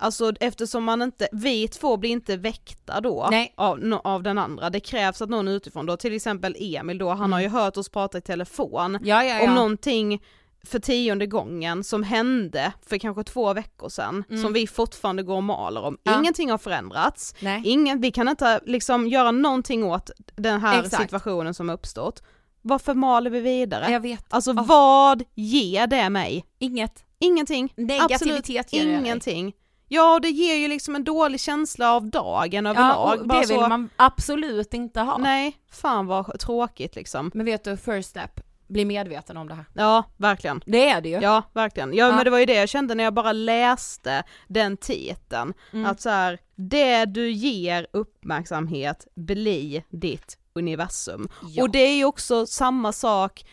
[0.00, 3.54] alltså eftersom man inte, vi två blir inte väckta då Nej.
[3.56, 7.10] av, no, av den andra, det krävs att någon utifrån då, till exempel Emil då,
[7.10, 9.48] han har ju hört oss prata i telefon Ja, ja, ja.
[9.48, 10.22] om någonting
[10.64, 15.42] för tionde gången som hände för kanske två veckor sedan, som vi fortfarande går och
[15.42, 15.86] maler om.
[15.86, 15.98] Mm.
[16.02, 16.18] Ja.
[16.18, 17.62] Ingenting har förändrats, Nej.
[17.64, 21.02] Ingen, vi kan inte liksom göra någonting åt den här Exakt.
[21.02, 22.22] situationen som har uppstått.
[22.62, 23.92] Varför maler vi vidare?
[23.92, 24.24] Jag vet.
[24.28, 24.66] Alltså Oh.
[24.66, 26.44] vad ger det mig?
[26.58, 27.04] Inget.
[27.18, 27.72] Ingenting.
[27.76, 28.92] Negativitet Absolut ger det
[29.92, 33.20] Ja, det ger ju liksom en dålig känsla av dagen Ja, överlag.
[33.20, 35.18] och Bara det vill så, man absolut inte ha.
[35.18, 37.30] Nej, fan vad tråkigt liksom.
[37.34, 39.64] Men vet du, first step, bli medveten om det här.
[39.74, 40.62] Ja, verkligen.
[40.66, 41.20] Det är det ju.
[41.20, 41.94] Ja, verkligen.
[41.94, 42.14] Ja, Ja.
[42.16, 45.54] men det var ju det jag kände när jag bara läste den titeln.
[45.72, 45.86] Mm.
[45.90, 51.28] Att så här, det du ger uppmärksamhet blir ditt universum.
[51.48, 51.62] Ja.
[51.62, 53.44] Och det är ju också samma sak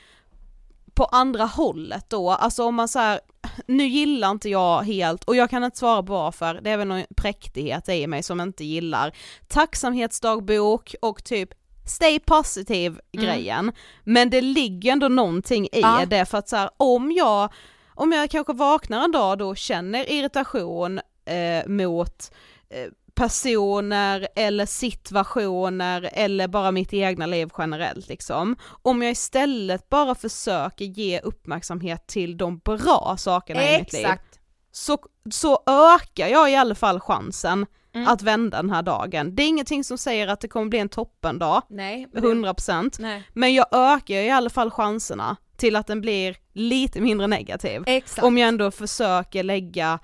[0.94, 3.20] på andra hållet då, alltså om man så här,
[3.66, 6.88] nu gillar inte jag helt, och jag kan inte svara på varför, det är väl
[6.88, 9.16] någon präktighet i mig som inte gillar
[9.48, 11.50] tacksamhetsdagbok och typ
[11.86, 13.72] stay positive grejen,
[14.04, 16.04] men det ligger ändå någonting i Ja.
[16.08, 17.54] det för att så här, om jag,
[17.96, 22.32] om jag kanske vaknar en dag då och känner irritation eh, mot
[22.70, 28.56] eh, personer eller situationer eller bara mitt egna liv generellt liksom.
[28.82, 34.40] Om jag istället bara försöker ge uppmärksamhet till de bra sakerna i mitt liv Exakt.
[34.72, 34.98] så,
[35.32, 38.08] så ökar jag i alla fall chansen Mm.
[38.08, 39.36] att vända den här dagen.
[39.36, 42.08] Det är ingenting som säger att det kommer bli en toppendag, Nej.
[42.14, 43.24] men det- 100%, Nej.
[43.34, 47.84] men jag ökar i alla fall chanserna till att den blir lite mindre negativ.
[47.88, 48.24] Exakt.
[48.26, 50.00] Om jag ändå försöker lägga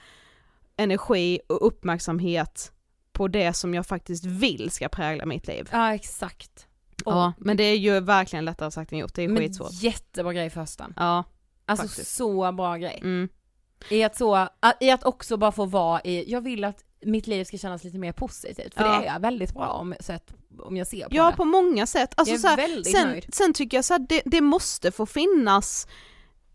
[0.78, 2.72] energi och uppmärksamhet
[3.14, 5.70] på det som jag faktiskt vill ska prägla mitt liv.
[5.72, 6.68] Ja exakt.
[7.06, 9.72] Ja, men det är ju verkligen lättare sagt än gjort, det är Men skitsvårt.
[9.72, 10.94] jättebra grej för hösten.
[10.98, 11.24] Ja,
[11.66, 12.16] Alltså faktiskt.
[12.16, 13.00] så bra grej.
[13.04, 13.30] mm.
[13.90, 14.48] I att så,
[14.80, 17.98] i att också bara få vara i, jag vill att mitt liv ska kännas lite
[17.98, 19.00] mer positivt, för Ja.
[19.00, 21.38] det är jag väldigt bra om, sett, om jag ser på Ja det.
[21.38, 22.14] på många sätt.
[22.18, 25.88] Alltså, så här, sen, sen tycker jag så här, det, det måste få finnas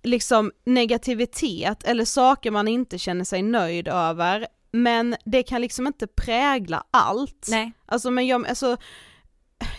[0.03, 6.07] liksom negativitet eller saker man inte känner sig nöjd över men det kan liksom inte
[6.07, 7.47] prägla allt.
[7.51, 7.73] Nej.
[7.87, 8.77] Alltså men jag, alltså,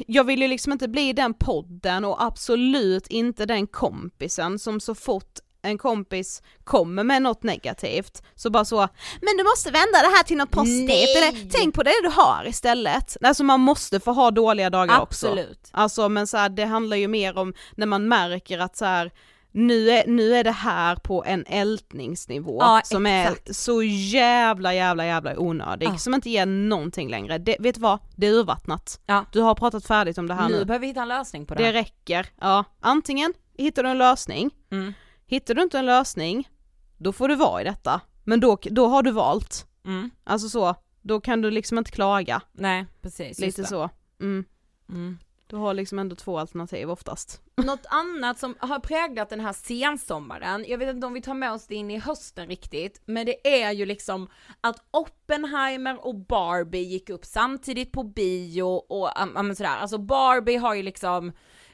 [0.08, 4.96] jag vill ju liksom inte bli den podden och absolut inte den kompisen som så
[4.96, 8.78] fort en kompis kommer med något negativt så bara så,
[9.22, 11.18] men du måste vända det här till något positivt Nej.
[11.18, 13.18] eller tänk på det du har istället.
[13.22, 15.28] Alltså man måste få ha dåliga dagar också.
[15.28, 15.70] Absolut.
[15.72, 19.12] Alltså men så här, det handlar ju mer om när man märker att så här,
[19.52, 23.50] nu är, nu är det här på en ältningsnivå Ja, som exakt.
[23.50, 25.98] är så jävla jävla jävla onödig, Ja.
[25.98, 27.38] som inte ger någonting längre.
[27.38, 28.00] Det, vet du vad?
[28.16, 29.02] Det är urvattnat.
[29.06, 29.26] Ja.
[29.32, 30.66] Du har pratat färdigt om det här Nu nu.
[30.66, 31.64] behöver vi hitta en lösning på det.
[31.64, 32.28] Det räcker.
[32.42, 34.94] Ja, antingen hittar du en lösning, Mm.
[35.26, 36.50] hittar du inte en lösning,
[36.98, 38.02] då får du vara i detta.
[38.24, 39.66] Men då, då har du valt.
[39.86, 40.10] Mm.
[40.24, 42.42] Alltså så, då kan du liksom inte klaga.
[42.52, 43.40] Nej, precis.
[43.40, 43.90] Lite så.
[44.22, 44.46] Mm.
[44.90, 45.18] Mm.
[45.50, 47.42] Du har liksom ändå två alternativ oftast.
[47.56, 51.52] Något annat som har präglat den här sensommaren, jag vet inte om vi tar med
[51.52, 54.28] oss det in i hösten riktigt, men det är ju liksom
[54.62, 60.76] att Oppenheimer och Barbie gick upp samtidigt på bio och men sådär, alltså Barbie har
[60.76, 61.32] ju liksom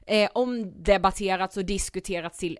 [0.07, 2.57] eh, omdebatterats och diskuterats till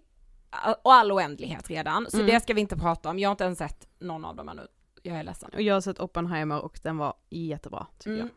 [0.84, 2.28] och all oändlighet redan, så Mm.
[2.30, 4.68] det ska vi inte prata om, jag har inte ens sett någon av dem ännu,
[5.04, 5.50] jag är ledsen.
[5.54, 8.20] Och jag har sett Oppenheimer och den var jättebra tycker Mm.
[8.22, 8.30] jag.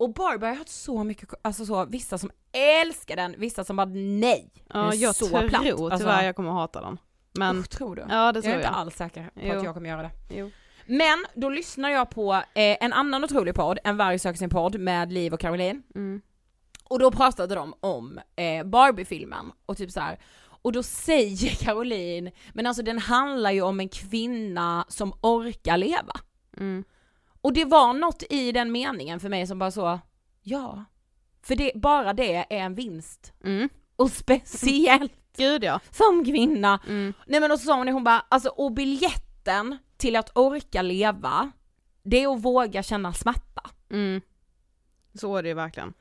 [0.00, 3.76] Och Barbie har jag hört så mycket, alltså så, vissa som älskar den, vissa som
[3.76, 4.52] bara nej.
[4.68, 5.62] Ja, jag så tror platt.
[5.62, 6.98] tyvärr Alltså, jag kommer hata den.
[7.32, 8.02] Men, Usch, tror du?
[8.08, 8.60] ja det jag tror är jag.
[8.60, 9.58] inte alls säker på Jo.
[9.58, 10.10] att jag kommer göra det.
[10.30, 10.50] Jo.
[10.86, 14.80] Men då lyssnar jag på eh, en annan otrolig podd, En varg söker sin podd
[14.80, 15.82] med Liv och Caroline.
[15.94, 16.20] Mm.
[16.84, 20.18] Och då pratade de om eh, Barbie-filmen och typ så här.
[20.62, 26.12] Och då säger Caroline, men alltså den handlar ju om en kvinna som orkar leva.
[26.56, 26.84] Mm.
[27.40, 30.00] Och det var något i den meningen för mig som bara så,
[30.42, 30.84] ja.
[31.42, 33.32] För det, bara det är en vinst.
[33.44, 33.68] Mm.
[33.96, 35.80] och speciellt Gud ja.
[35.90, 36.80] som kvinna.
[36.88, 37.14] Mm.
[37.26, 40.82] Nej men och så sa hon det, hon bara, alltså och biljetten till att orka
[40.82, 41.52] leva,
[42.02, 43.70] det är att våga känna smärta.
[43.90, 44.20] Mm.
[45.14, 45.94] Så är det ju verkligen.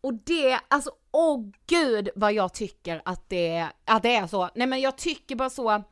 [0.00, 4.50] Och det, alltså åh gud vad jag tycker att det, att det är så.
[4.54, 5.82] Nej men jag tycker bara så,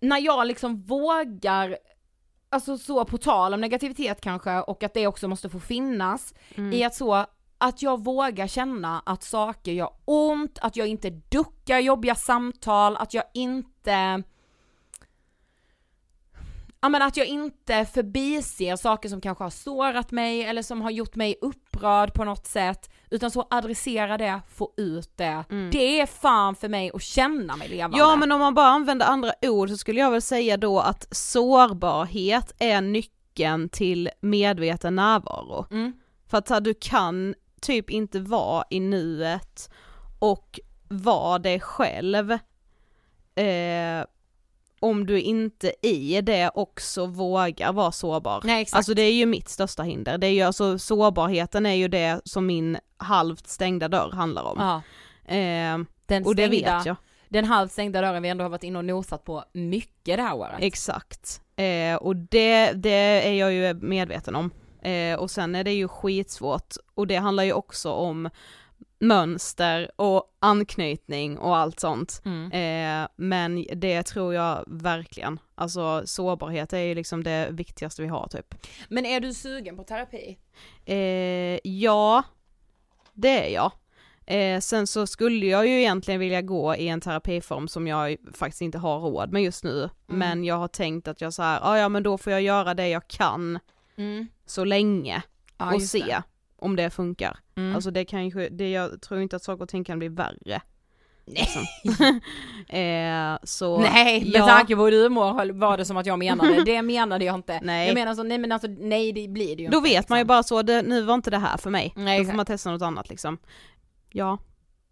[0.00, 1.78] när jag liksom vågar,
[2.50, 6.34] alltså så på tal om negativitet kanske och att det också måste få finnas,
[6.72, 7.26] i att så,
[7.58, 13.14] att jag vågar känna att saker gör ont, att jag inte duckar jobbiga samtal, att
[13.14, 14.22] jag inte
[16.80, 20.90] Ja men att jag inte förbiser saker som kanske har sårat mig eller som har
[20.90, 25.44] gjort mig upprörd på något sätt, utan så adressera det, få ut det.
[25.72, 27.98] Det är fan för mig att känna mig levande.
[27.98, 31.06] Ja men om man bara använder andra ord så skulle jag väl säga då att
[31.10, 35.66] sårbarhet är nyckeln till medveten närvaro.
[35.70, 35.92] Mm.
[36.30, 39.70] För att här, du kan typ inte vara i nuet
[40.18, 42.32] och vara dig själv
[43.34, 44.04] eh,
[44.80, 48.40] om du inte i det också vågar vara sårbar.
[48.44, 48.76] Nej, exakt.
[48.76, 52.20] Alltså det är ju mitt största hinder, det är ju alltså sårbarheten är ju det
[52.24, 54.56] som min halvt stängda dörr handlar om.
[54.58, 54.82] Ja,
[55.28, 56.96] Eh, den och det stängda, vet jag.
[57.28, 60.34] Den halvt stängda dörren vi ändå har varit inne och nosat på mycket det här
[60.34, 60.54] året.
[60.58, 61.40] Exakt.
[61.56, 64.50] Eh, och det, det är jag ju medveten om.
[64.82, 68.30] Eh, och sen är det ju skitsvårt och det handlar ju också om
[69.00, 72.22] mönster och anknytning och allt sånt.
[72.24, 72.52] Mm.
[72.52, 75.40] Eh, men det tror jag verkligen.
[75.54, 78.54] Alltså sårbarhet är ju liksom det viktigaste vi har typ.
[78.88, 80.38] Men är du sugen på terapi?
[80.84, 82.22] Eh, ja,
[83.12, 83.72] det är jag.
[84.26, 88.62] Eh, sen så skulle jag ju egentligen vilja gå i en terapiform som jag faktiskt
[88.62, 89.88] inte har råd med just nu.
[90.06, 92.74] Men jag har tänkt att jag så här, "Ah, ja men då får jag göra
[92.74, 93.58] det jag kan
[94.46, 95.22] så länge
[95.58, 96.22] Ja, och se det.
[96.58, 97.38] Om det funkar.
[97.56, 97.74] Mm.
[97.74, 100.62] Alltså det kan ju, det, jag tror inte att saker och ting kan bli värre.
[101.26, 101.62] Liksom.
[102.78, 106.18] eh, så, Nej, med ja, tanke på hur du mår var det som att jag
[106.18, 107.60] menade, det menade jag inte.
[107.62, 107.86] Nej.
[107.86, 110.18] Jag menar så, nej men alltså nej det blir det ju Då inte, vet man
[110.18, 110.28] ju liksom.
[110.28, 111.92] bara så, det, nu var inte det här för mig.
[111.96, 113.38] Nej, Då får man testa något annat liksom.
[114.10, 114.38] Ja,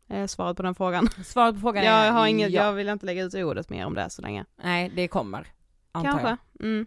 [0.08, 1.08] är svaret på den frågan.
[1.24, 2.64] Svaret på frågan är Jag har inget, ja.
[2.64, 4.44] jag vill inte lägga ut ordet mer om det så länge.
[4.62, 5.46] Nej, det kommer.
[5.92, 6.28] Antar Kanske.
[6.28, 6.66] Jag.
[6.66, 6.86] Mm.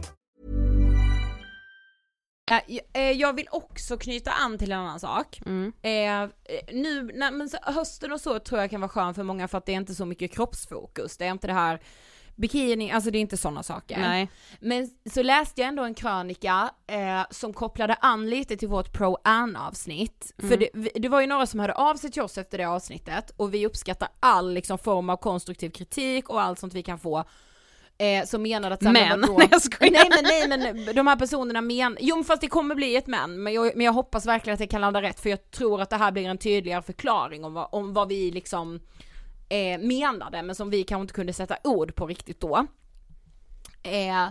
[2.93, 5.41] Eh, jag- vill också knyta an till en annan sak.
[5.45, 5.73] Mm.
[5.81, 6.29] Eh, eh,
[6.73, 9.65] nu, när, men hösten och så tror jag kan vara skön för många för att
[9.65, 11.17] det är inte så mycket kroppsfokus.
[11.17, 11.79] Det är inte det här
[12.35, 13.99] bikini, alltså det är inte sådana saker.
[13.99, 14.29] Nej.
[14.59, 19.17] Men så läste jag ändå en krönika eh, som kopplade an lite till vårt Pro
[19.23, 20.33] Ann avsnitt.
[20.37, 23.31] För det, det var ju några som hörde av sig till oss efter det avsnittet
[23.37, 27.23] och vi uppskattar all liksom, form av konstruktiv kritik och allt sånt vi kan få.
[28.01, 29.37] Eh, som menade att så här, Men, vadå?
[29.37, 29.91] nej, jag skojar.
[29.91, 30.09] nej
[30.47, 33.53] men nej men de här personerna men, jo fast det kommer bli ett men, men
[33.53, 35.95] jag, men jag hoppas verkligen att det kan landa rätt för jag tror att det
[35.95, 38.79] här blir en tydligare förklaring om vad, om vad vi liksom
[39.49, 42.67] eh, menade men som vi kanske inte kunde sätta ord på riktigt då.
[43.83, 44.27] Eh,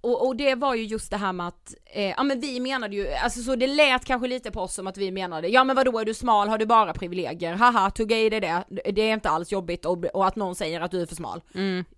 [0.00, 2.96] och, och det var ju just det här med att, eh, ja men vi menade
[2.96, 5.76] ju, alltså så det lät kanske lite på oss som att vi menade, ja men
[5.76, 9.14] vadå är du smal, har du bara privilegier, haha tugga i dig det, det är
[9.14, 11.42] inte alls jobbigt och, och att någon säger att du är för smal.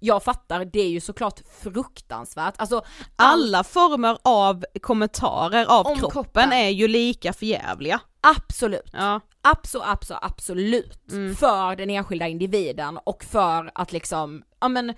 [0.01, 2.77] Jag fattar, det är ju såklart fruktansvärt, alltså
[3.17, 6.53] all, Alla former av kommentarer av kroppen, kroppen.
[6.53, 8.01] är ju lika förjävliga.
[8.21, 8.91] Absolut.
[8.93, 9.21] Ja.
[9.43, 11.13] Absolut, absolut, absolut.
[11.13, 11.35] Mm.
[11.35, 14.95] För den enskilda individen och för att liksom, ja men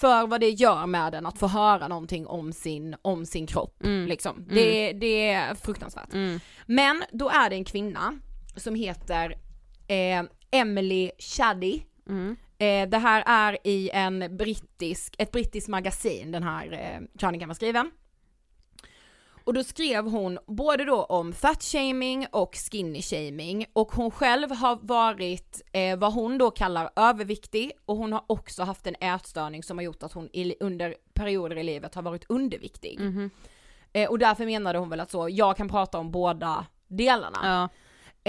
[0.00, 3.84] för vad det gör med den att få höra någonting om sin, om sin kropp.
[3.84, 4.08] Mm.
[4.08, 4.46] Liksom.
[4.48, 6.12] Det, det är fruktansvärt.
[6.14, 6.40] Mm.
[6.66, 8.18] Men då är det en kvinna
[8.56, 9.36] som heter
[9.88, 11.80] eh, Emily Shaddy.
[12.08, 12.36] Mm.
[12.58, 17.54] Eh, det här är i en brittisk, ett brittiskt magasin den här eh, krönikan var
[17.54, 17.90] skriven.
[19.44, 24.78] Och då skrev hon både då om fatshaming och skinny shaming och hon själv har
[24.82, 29.78] varit eh, vad hon då kallar överviktig och hon har också haft en ätstörning som
[29.78, 33.00] har gjort att hon i, under perioder i livet har varit underviktig.
[33.00, 33.30] Mhm.
[33.92, 37.38] Eh, och därför menade hon väl att så, jag kan prata om båda delarna.
[37.42, 37.68] Ja.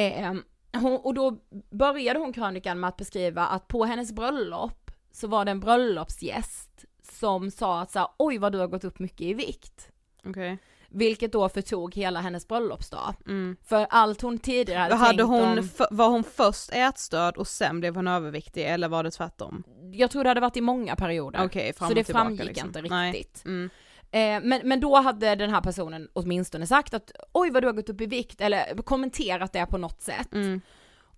[0.03, 0.33] Eh,
[0.73, 1.37] hon, och då
[1.71, 6.85] började hon krönikan med att beskriva att på hennes bröllop så var det en bröllopsgäst
[7.03, 9.91] som sa att så här, oj vad du har gått upp mycket i vikt.
[10.23, 10.57] Okej.
[10.97, 13.13] Vilket då förtog hela hennes bröllopsdag.
[13.27, 13.57] Mm.
[13.63, 17.79] För allt hon tidigare hade, Hade tänkt hon, om, var hon först ätstörd och sen
[17.79, 19.63] blev hon överviktig eller var det tvärtom?
[19.91, 21.39] jag tror det hade varit i många perioder.
[21.73, 22.67] Fram så det tillbaka, framgick liksom.
[22.67, 23.45] inte riktigt.
[23.45, 23.69] Mm.
[24.11, 27.73] Eh, men, men då hade den här personen åtminstone sagt att oj vad du har
[27.73, 30.33] gått upp i vikt eller kommenterat det på något sätt.
[30.33, 30.61] Mm.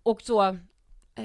[0.03, 0.57] Och så,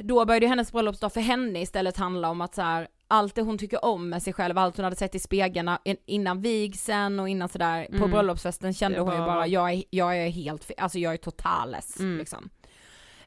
[0.03, 3.59] då började hennes bröllopsdag för henne istället handla om att så här, allt det hon
[3.59, 7.29] tycker om med sig själv, allt hon hade sett i spegeln in- innan vigseln och
[7.29, 8.11] innan sådär, på Mm.
[8.11, 11.17] bröllopsfesten kände Det hon ju var- bara, jag är, jag är helt, alltså jag är
[11.17, 12.19] totales Mm.
[12.19, 12.51] liksom.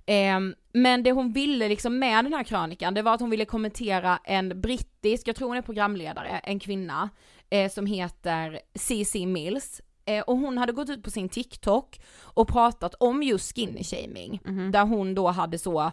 [0.05, 3.45] Ehm, men det hon ville liksom med den här krönikan, det var att hon ville
[3.45, 7.09] kommentera en brittisk, jag tror hon är programledare, en kvinna,
[7.49, 9.81] eh, som heter CC Mills.
[10.05, 14.39] Eh, och hon hade gått ut på sin TikTok och pratat om just skinny shaming,
[14.45, 14.71] Mhm.
[14.71, 15.91] där hon då hade så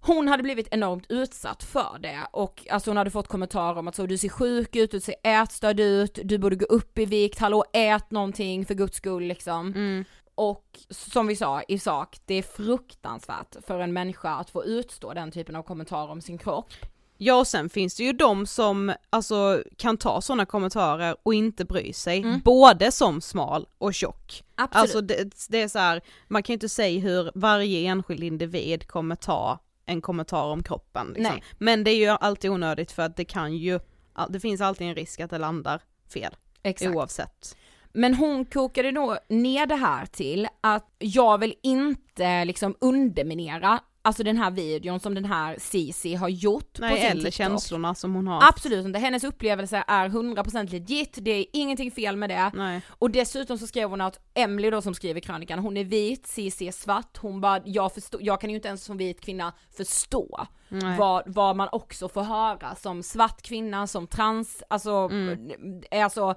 [0.00, 3.94] hon hade blivit enormt utsatt för det och alltså hon hade fått kommentarer om att
[3.94, 7.38] så du ser sjuk ut, du ser ätstörd ut, du borde gå upp i vikt,
[7.38, 9.66] hallå ät någonting för guds skull liksom.
[9.72, 10.04] Mm.
[10.34, 15.14] Och som vi sa i sak, det är fruktansvärt för en människa att få utstå
[15.14, 16.72] den typen av kommentarer om sin kropp.
[17.20, 21.64] Ja och sen finns det ju de som alltså kan ta sådana kommentarer och inte
[21.64, 22.40] bry sig, Mm.
[22.44, 24.44] både som smal och tjock.
[24.54, 24.82] Absolut.
[24.82, 28.86] Alltså det, det är så här, man kan ju inte säga hur varje enskild individ
[28.86, 29.58] kommer ta
[29.88, 31.40] en kommentar om kroppen liksom.
[31.58, 33.80] Men det är ju alltid onödigt för att det kan ju,
[34.28, 35.82] det finns alltid en risk att det landar
[36.12, 36.94] fel Exakt.
[36.94, 37.56] oavsett.
[37.92, 44.22] Men hon kokade då ner det här till att jag vill inte liksom underminera alltså
[44.22, 47.32] den här videon som den här Cici har gjort på Nej sin eller TikTok.
[47.34, 48.48] känslorna som hon har.
[48.48, 52.50] Absolut inte, hennes upplevelse är 100% legit, det är ingenting fel med det.
[52.54, 52.80] Nej.
[52.88, 56.68] Och dessutom så skrev hon att Emily då som skriver krönikan, hon är vit, Cici
[56.68, 60.46] är svart, hon bara, jag, förstår, jag kan ju inte ens som vit kvinna förstå
[60.68, 60.98] Nej.
[60.98, 65.82] vad, vad man också får höra som svart kvinna, som trans, alltså, Mm.
[65.90, 66.34] alltså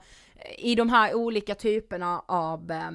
[0.57, 2.89] i de här olika typerna av, eh,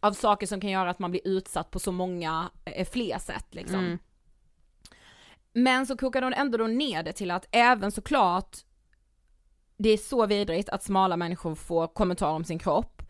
[0.00, 3.46] av saker som kan göra att man blir utsatt på så många eh, fler sätt
[3.50, 3.78] liksom.
[3.78, 3.98] Mm.
[5.56, 8.56] Men så kokade hon ändå då ner det till att även såklart
[9.78, 13.02] det är så vidrigt att smala människor får kommentarer om sin kropp,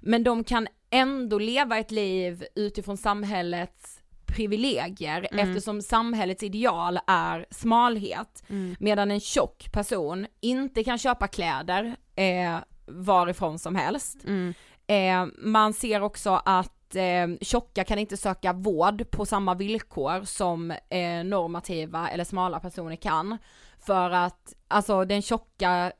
[0.00, 5.48] men de kan ändå leva ett liv utifrån samhällets privilegier Mm.
[5.48, 8.42] eftersom samhällets ideal är smalhet.
[8.48, 8.76] Mm.
[8.80, 14.16] Medan en tjock person inte kan köpa kläder eh, varifrån som helst.
[14.26, 14.54] Mm.
[14.86, 20.70] Eh, man ser också att eh, tjocka kan inte söka vård på samma villkor som
[20.70, 23.38] eh, normativa eller smala personer kan.
[23.78, 25.92] För att alltså den tjocka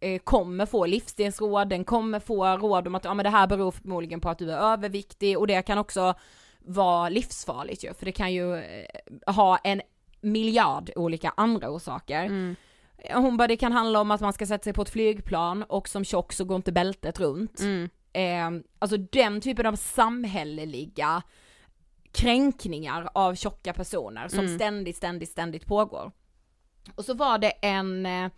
[0.00, 3.70] eh, kommer få livsstilsråd, den kommer få råd om att ja, men det här beror
[3.70, 6.14] förmodligen på att du är överviktig och det kan också
[6.58, 8.86] vara livsfarligt ju, för det kan ju eh,
[9.26, 9.82] ha en
[10.20, 12.24] miljard olika andra orsaker.
[12.24, 12.56] Mm.
[13.14, 15.88] Hon bara, det kan handla om att man ska sätta sig på ett flygplan och
[15.88, 17.60] som tjock så går inte bältet runt.
[17.60, 17.88] Mm.
[18.18, 21.22] Eh, alltså den typen av samhälleliga
[22.12, 24.54] kränkningar av tjocka personer som Mm.
[24.58, 26.12] ständigt, ständigt, ständigt pågår.
[26.94, 28.30] Och så var det en eh,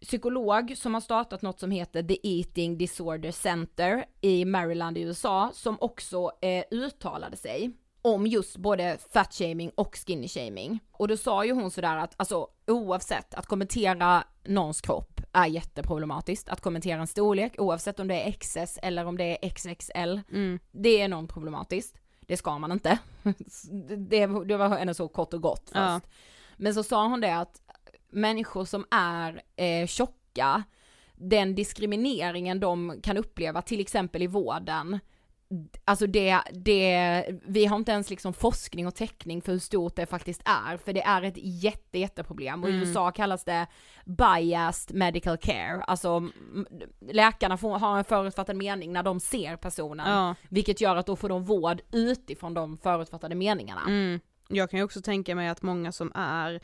[0.00, 5.50] psykolog som har startat något som heter The Eating Disorder Center i Maryland i USA
[5.54, 10.78] som också eh, uttalade sig om just både fat shaming och skinny shaming.
[10.92, 16.48] Och då sa ju hon sådär att alltså oavsett att kommentera någons kropp är jätteproblematiskt.
[16.48, 20.58] Att kommentera en storlek oavsett om det är XS eller om det är XXL, Mm.
[20.72, 21.96] det är enormt problematiskt.
[22.20, 22.98] Det ska man inte.
[23.98, 25.74] det, det var henne så kort och gott först.
[25.74, 26.00] Ja.
[26.56, 27.60] Men så sa hon det att
[28.08, 30.62] människor som är eh, tjocka,
[31.14, 34.98] den diskrimineringen de kan uppleva till exempel i vården,
[35.84, 40.06] alltså det, det, vi har inte ens liksom forskning och täckning för hur stort det
[40.06, 42.82] faktiskt är, för det är ett jätte, jätteproblem och i Mm.
[42.88, 43.66] USA kallas det
[44.04, 46.28] biased medical care, alltså
[47.12, 50.34] läkarna får, har en förutfattad mening när de ser personen, Ja.
[50.48, 53.82] vilket gör att då får de vård utifrån de förutfattade meningarna.
[53.86, 54.20] Mm.
[54.48, 56.60] Jag kan ju också tänka mig att många som är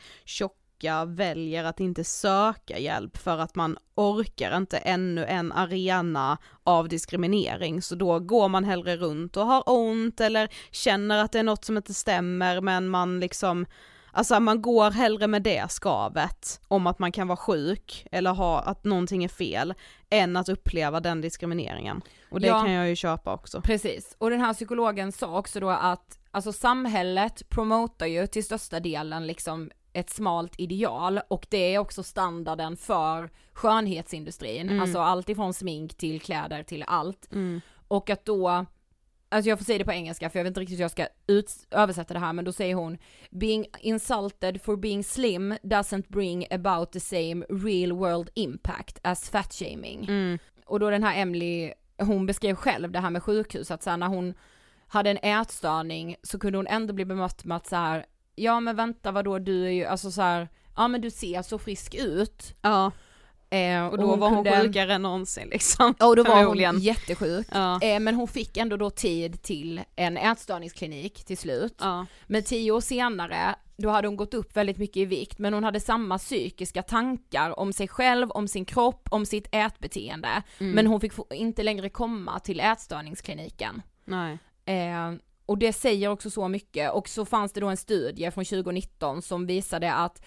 [0.81, 6.87] tjocka väljer att inte söka hjälp för att man orkar inte ännu en arena av
[6.89, 11.43] diskriminering så då går man hellre runt och har ont eller känner att det är
[11.43, 13.65] något som inte stämmer men man liksom
[14.13, 18.59] Alltså man går hellre med det skavet om att man kan vara sjuk eller ha
[18.61, 19.73] att någonting är fel
[20.09, 22.01] än att uppleva den diskrimineringen.
[22.31, 22.61] Och det Ja.
[22.61, 23.61] kan jag ju köpa också.
[23.61, 28.79] Precis, och den här psykologen sa också då att alltså samhället promotar ju till största
[28.79, 34.81] delen liksom ett smalt ideal och det är också standarden för skönhetsindustrin, Mm.
[34.81, 37.31] alltså allt ifrån smink till kläder till allt.
[37.31, 37.61] Mm.
[37.87, 38.65] Och att då,
[39.29, 41.07] alltså jag får säga det på engelska för jag vet inte riktigt hur jag ska
[41.27, 42.97] ut, översätta det här men då säger hon
[43.29, 49.53] Being insulted for being slim doesn't bring about the same real world impact as fat
[49.53, 50.05] shaming.
[50.09, 50.39] Mm.
[50.65, 53.97] Och då den här Emily, hon beskrev själv det här med sjukhus, att så här,
[53.97, 54.33] när hon
[54.87, 58.05] hade en ätstörning så kunde hon ändå bli bemött med att så här,
[58.35, 61.57] ja men vänta vadå du är ju, alltså så här, ja men du ser så
[61.57, 62.55] frisk ut.
[62.61, 62.91] Ja,
[63.53, 65.95] Eh, och då var hon kunde- sjukare än någonsin liksom.
[65.99, 67.47] Ja och då var hon jättesjuk.
[67.51, 67.81] Ja.
[67.81, 71.75] Eh, men hon fick ändå då tid till en ätstörningsklinik till slut.
[71.79, 72.05] Ja.
[72.27, 75.63] Men tio år senare, då hade hon gått upp väldigt mycket i vikt, men hon
[75.63, 80.43] hade samma psykiska tankar om sig själv, om sin kropp, om sitt ätbeteende.
[80.59, 80.71] Mm.
[80.71, 83.81] Men hon fick inte längre komma till ätstörningskliniken.
[84.05, 84.37] Nej.
[84.65, 85.11] Eh,
[85.45, 86.91] och det säger också så mycket.
[86.91, 90.21] Och så fanns det då en studie från 2019 som visade att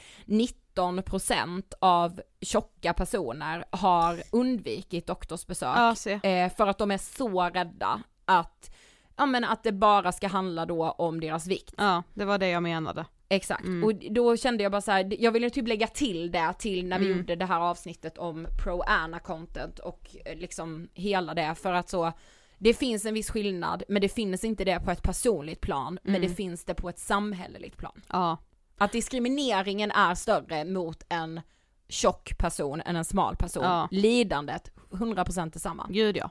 [0.76, 5.76] 19% av tjocka personer har undvikit doktorsbesök.
[5.76, 5.94] Ja.
[6.28, 8.74] Eh, för att de är så rädda att,
[9.16, 11.74] ja men att det bara ska handla då om deras vikt.
[11.76, 13.06] Ja, det var det jag menade.
[13.28, 13.84] Exakt, Mm.
[13.84, 16.98] och då kände jag bara så här, jag ville typ lägga till det till när
[16.98, 17.18] vi Mm.
[17.18, 22.12] gjorde det här avsnittet om pro-ana content och eh, liksom hela det för att så
[22.58, 26.14] det finns en viss skillnad men det finns inte det på ett personligt plan men
[26.14, 26.28] Mm.
[26.28, 28.00] det finns det på ett samhälleligt plan.
[28.08, 28.38] Ja.
[28.78, 31.40] Att diskrimineringen är större mot en
[31.88, 33.64] tjock person än en smal person.
[33.64, 33.88] Ja.
[33.90, 35.86] Lidandet 100% detsamma.
[35.90, 36.30] Gud ja.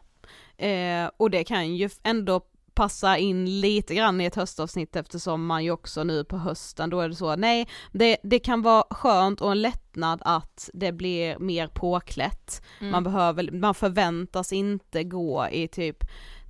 [0.65, 2.41] Eh, och det kan ju ändå
[2.75, 6.99] passa in lite grann i ett höstavsnitt eftersom man ju också nu på hösten, då
[6.99, 11.39] är det så, nej, det, det kan vara skönt och en lättnad att det blir
[11.39, 12.61] mer påklätt.
[12.79, 12.91] Mm.
[12.91, 15.97] Man behöver, man förväntas inte gå i typ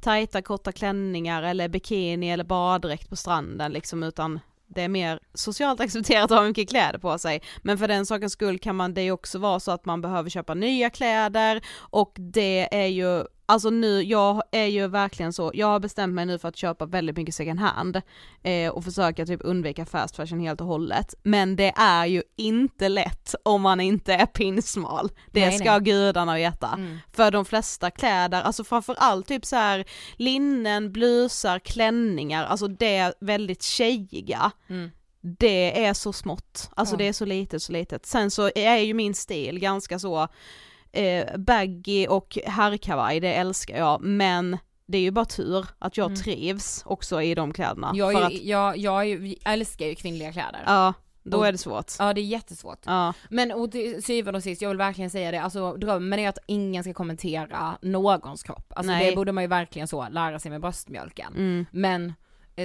[0.01, 5.79] tajta korta klänningar eller bikini eller baddräkt på stranden liksom utan det är mer socialt
[5.79, 7.41] accepterat att ha mycket kläder på sig.
[7.61, 10.53] Men för den sakens skull kan man det också vara så att man behöver köpa
[10.53, 15.79] nya kläder och det är ju, alltså nu, jag är ju verkligen så, jag har
[15.79, 18.01] bestämt mig nu för att köpa väldigt mycket second hand
[18.43, 21.13] eh, och försöka typ undvika fast fashion helt och hållet.
[21.23, 25.09] Men det är ju inte lätt om man inte är pinsmal.
[25.31, 25.81] Det Nej, ska nej.
[25.81, 26.67] gudarna veta.
[26.67, 26.97] Mm.
[27.13, 29.85] För de flesta kläder, alltså framförallt typ så här
[30.15, 34.51] linnen, blusar, klänningar, alltså det är väldigt tjejiga.
[34.69, 34.91] Mm.
[35.39, 36.97] Det är så smått, alltså Ja.
[36.97, 38.05] det är så litet, så litet.
[38.05, 40.27] Sen så är ju min stil ganska så
[40.93, 46.05] eh, baggy och herrkavaj, det älskar jag, men det är ju bara tur att jag
[46.05, 46.19] Mm.
[46.19, 47.91] trivs också i de kläderna.
[47.95, 50.63] Jag, för är att, ju, jag, jag ju, älskar ju kvinnliga kläder.
[50.65, 51.91] ja, då Och- är det svårt.
[51.99, 52.79] Ja det är jättesvårt.
[52.85, 56.29] Ja, Men och till syvende och sist, jag vill verkligen säga det, alltså drömmen är
[56.29, 58.73] att ingen ska kommentera någons kropp.
[58.75, 59.09] Alltså Nej.
[59.09, 61.33] det borde man ju verkligen så lära sig med bröstmjölken.
[61.35, 62.13] mm, Men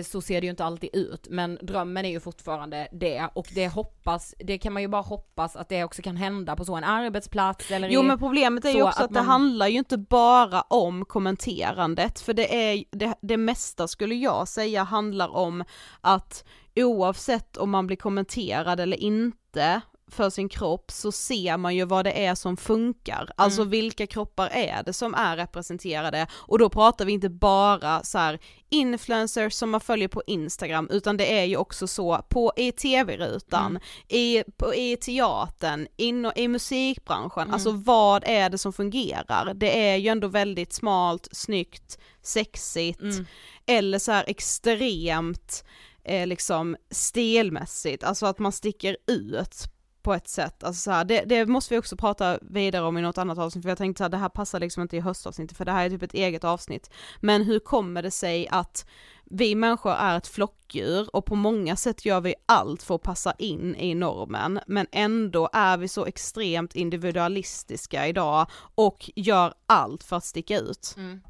[0.04, 3.28] så ser det ju inte alltid ut, men drömmen är ju fortfarande det.
[3.34, 6.64] Och det hoppas, det kan man ju bara hoppas att det också kan hända på
[6.64, 9.20] så en arbetsplats eller Jo i, men problemet är ju så också att, att det
[9.20, 14.48] man- handlar ju inte bara om kommenterandet, för det är det, det mesta skulle jag
[14.48, 15.64] säga handlar om
[16.00, 16.44] att
[16.76, 19.80] oavsett om man blir kommenterad eller inte
[20.10, 24.48] för sin kropp så ser man ju vad det är som funkar, alltså vilka kroppar
[24.52, 26.26] är det som är representerade?
[26.32, 28.38] Och då pratar vi inte bara så här
[28.70, 33.78] influencers som man följer på Instagram utan det är ju också så på i tv-rutan,
[34.08, 39.54] i, på, i teatern, in, i musikbranschen, alltså vad är det som fungerar?
[39.54, 43.26] Det är ju ändå väldigt smalt, snyggt, sexigt Mm.
[43.66, 45.64] eller så här extremt
[46.04, 49.64] eh, liksom stilmässigt, alltså att man sticker ut
[50.02, 53.02] på ett sätt, alltså så här, det, det måste vi också prata vidare om i
[53.02, 55.64] något annat avsnitt för jag tänkte att det här passar liksom inte i höstavsnittet för
[55.64, 56.90] det här är typ ett eget avsnitt.
[57.20, 58.86] Men hur kommer det sig att
[59.30, 63.32] vi människor är ett flockdjur och på många sätt gör vi allt för att passa
[63.38, 70.16] in i normen men ändå är vi så extremt individualistiska idag och gör allt för
[70.16, 70.94] att sticka ut.
[70.96, 71.20] Mm.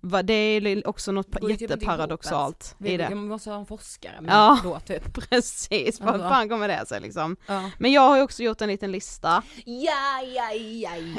[0.00, 3.06] Va, det är också något Det typ jätteparadoxalt Vi, i det.
[3.08, 4.58] vi måste ha en forskare med Ja.
[4.64, 5.14] då typ.
[5.30, 6.28] Precis, vad Alltså.
[6.28, 7.36] fan kommer det sig liksom?
[7.46, 7.70] Ja.
[7.78, 9.42] Men jag har ju också gjort en liten lista.
[9.64, 10.52] Ja, ja,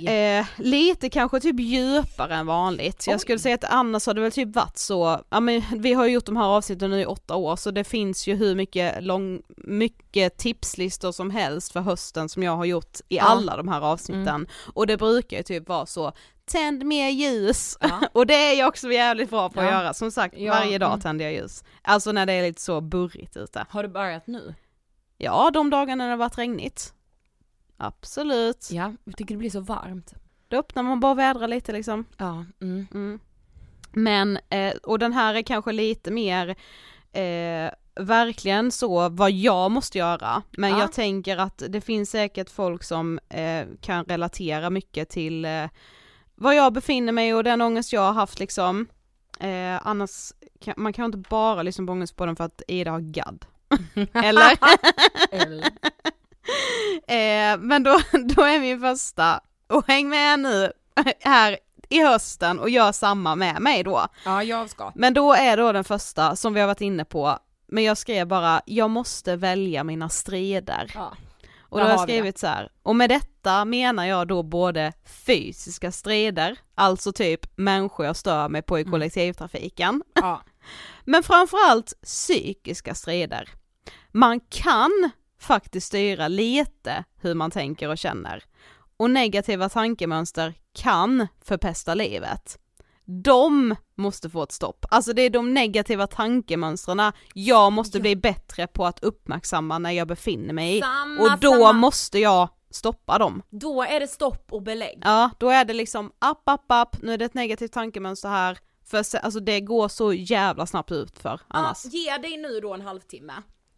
[0.02, 0.12] ja.
[0.12, 3.04] Eh, lite kanske typ djupare än vanligt.
[3.08, 3.20] Jag Oj.
[3.20, 6.14] skulle säga att annars har det väl typ varit så, ja men vi har ju
[6.14, 9.42] gjort de här avsnitten nu i åtta år så det finns ju hur mycket lång,
[9.58, 13.24] mycket tipslistor som helst för hösten som jag har gjort i Ja.
[13.24, 14.48] alla de här avsnitten.
[14.74, 16.12] Och det brukar ju typ vara så,
[16.50, 17.78] tänd mer ljus.
[17.80, 18.02] Ja.
[18.14, 19.72] och det är jag också jävligt bra på att Ja.
[19.72, 21.00] göra, som sagt Ja, varje dag mm.
[21.00, 21.64] tänder jag ljus.
[21.82, 23.66] Alltså när det är lite så burrigt ute.
[23.70, 24.56] Har du börjat nu?
[25.18, 26.94] Ja, de dagarna när det har varit regnigt.
[27.78, 28.70] Absolut.
[28.72, 30.14] Ja, jag tycker det blir så varmt.
[30.48, 32.06] Då öppnar man bara och vädrar lite liksom.
[32.18, 32.88] Ja, mm.
[32.94, 33.20] Mm.
[33.92, 36.48] Men, eh, och den här är kanske lite mer
[37.12, 40.80] eh, verkligen så vad jag måste göra, men Ja.
[40.80, 45.46] jag tänker att det finns säkert folk som eh, kan relatera mycket till
[46.40, 48.88] vad jag befinner mig och den ångest jag har haft liksom.
[49.40, 50.32] Eh, annars,
[50.62, 53.46] kan, man kan inte bara lyssna på ångestpodden för att Ida har gadd.
[54.14, 54.58] Eller?
[55.32, 55.66] Eller?
[57.54, 58.00] eh, men då,
[58.36, 60.72] då är min första, och häng med nu
[61.20, 61.58] här
[61.90, 64.08] i hösten och gör samma med mig då.
[64.26, 64.92] Ja, jag ska.
[64.96, 68.28] Men då är då den första som vi har varit inne på, men jag skrev
[68.28, 70.92] bara, jag måste välja mina strider.
[70.96, 71.14] Ja.
[71.70, 72.70] Och då har jag skrivit så här.
[72.84, 78.62] och med detta menar jag då både fysiska strider, alltså typ människor jag stör mig
[78.62, 80.42] på i kollektivtrafiken, Ja.
[81.06, 83.50] men framförallt psykiska strider.
[84.12, 85.10] Man kan
[85.42, 88.44] faktiskt styra lite hur man tänker och känner.
[88.98, 92.60] Och negativa tankemönster kan förpesta livet.
[93.12, 94.86] De måste få ett stopp.
[94.90, 100.08] Alltså det är de negativa tankemönstren jag måste bli bättre på att uppmärksamma när jag
[100.08, 100.82] befinner mig i.
[101.20, 101.74] Och då samma.
[101.74, 103.42] måste jag stoppa dem.
[103.50, 105.02] Då är det stopp och belägg.
[105.06, 108.58] Ja, då är det liksom upp, upp, upp, nu är det ett negativt tankemönster här.
[108.86, 111.82] För se- alltså det går så jävla snabbt ut för annars.
[111.84, 113.34] Ja, ge dig nu då en halvtimme.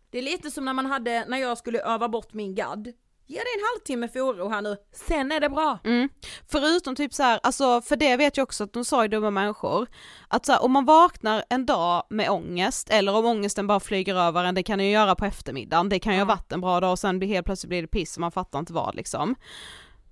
[0.10, 2.94] Det är lite som när man hade, när jag skulle öva bort min gadd.
[3.32, 5.80] Ge dig en halvtimme för oro här nu, sen är det bra.
[5.84, 6.10] Mm.
[6.52, 9.32] Förutom typ så här, alltså för det vet jag också att de sa i Dumma
[9.32, 9.88] människor,
[10.28, 14.16] att så här, om man vaknar en dag med ångest, eller om ångesten bara flyger
[14.16, 16.80] över en, det kan ju göra på eftermiddagen, det kan ju ha varit en bra
[16.80, 19.36] dag och sen blir helt plötsligt blir det piss och man fattar inte vad liksom.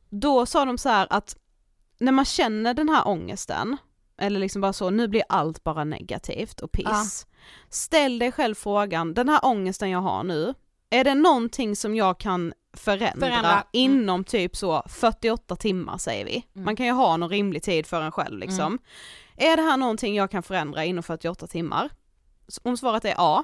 [0.09, 1.37] Då sa de så här att
[1.99, 3.77] när man känner den här ångesten,
[4.21, 7.27] eller liksom bara så, nu blir allt bara negativt och piss.
[7.69, 10.53] Ställ dig själv frågan, den här ångesten jag har nu,
[10.89, 13.63] är det någonting som jag kan förändra, Förändra, mm.
[13.71, 16.45] inom typ så 48 timmar säger vi.
[16.53, 18.65] Man kan ju ha någon rimlig tid för en själv liksom.
[18.65, 18.79] Mm.
[19.37, 21.89] Är det här någonting jag kan förändra inom 48 timmar?
[22.63, 23.43] Om svaret är ja,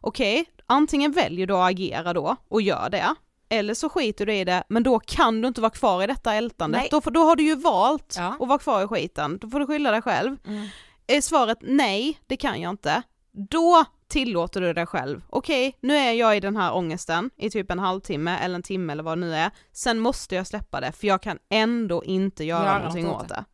[0.00, 3.14] okej, antingen väljer du att agera då och gör det,
[3.48, 6.34] eller så skiter du i det, men då kan du inte vara kvar i detta
[6.34, 6.80] ältandet.
[6.80, 6.88] Nej.
[6.90, 8.36] Då, då har du ju valt Ja.
[8.40, 10.36] att vara kvar i skiten, då får du skylla dig själv.
[10.46, 10.68] Mm.
[11.06, 13.02] Är svaret nej, det kan jag inte,
[13.50, 15.24] då tillåter du dig själv.
[15.30, 18.92] Okej, nu är jag i den här ångesten i typ en halvtimme eller en timme
[18.92, 19.50] eller vad det nu är.
[19.72, 23.44] Sen måste jag släppa det för jag kan ändå inte göra Göra någonting åt det.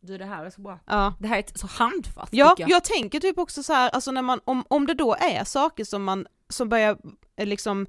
[0.00, 0.78] Du det här är så bra.
[0.86, 1.14] Ja.
[1.20, 2.70] Det här är så handfast Ja, jag.
[2.70, 2.84] jag.
[2.84, 6.04] tänker typ också så här, alltså när man, om, om det då är saker som
[6.04, 6.96] man, som börjar
[7.36, 7.86] eh, liksom,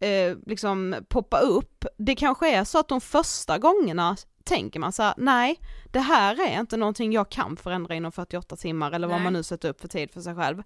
[0.00, 5.02] eh, liksom poppa upp, det kanske är så att de första gångerna tänker man så
[5.02, 5.60] här, nej,
[5.92, 9.24] det här är inte någonting jag kan förändra inom 48 timmar eller vad Nej.
[9.24, 10.62] man nu sätter upp för tid för sig själv.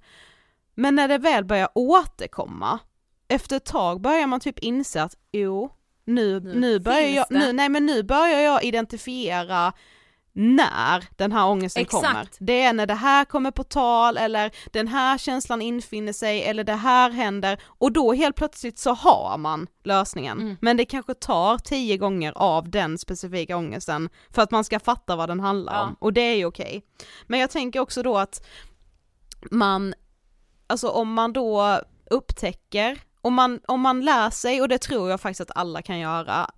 [0.74, 2.78] Men när det väl börjar återkomma,
[3.28, 5.70] efter ett tag börjar man typ inse att jo,
[6.04, 9.72] nu, Nu nu, börjar jag, nu, nej men nu börjar jag identifiera
[10.34, 12.06] när den här ångesten Exakt.
[12.06, 12.26] kommer.
[12.38, 16.64] Det är när det här kommer på tal eller den här känslan infinner sig eller
[16.64, 20.40] det här händer och då helt plötsligt så har man lösningen.
[20.40, 20.56] Mm.
[20.60, 25.16] Men det kanske tar tio gånger av den specifika ångesten för att man ska fatta
[25.16, 25.82] vad den handlar Ja.
[25.82, 26.82] om och det är ju okej.
[27.26, 28.46] Men jag tänker också då att
[29.50, 29.94] man,
[30.72, 35.20] alltså om man då upptäcker, om man, om man lär sig, och det tror jag
[35.20, 36.50] faktiskt att alla kan göra,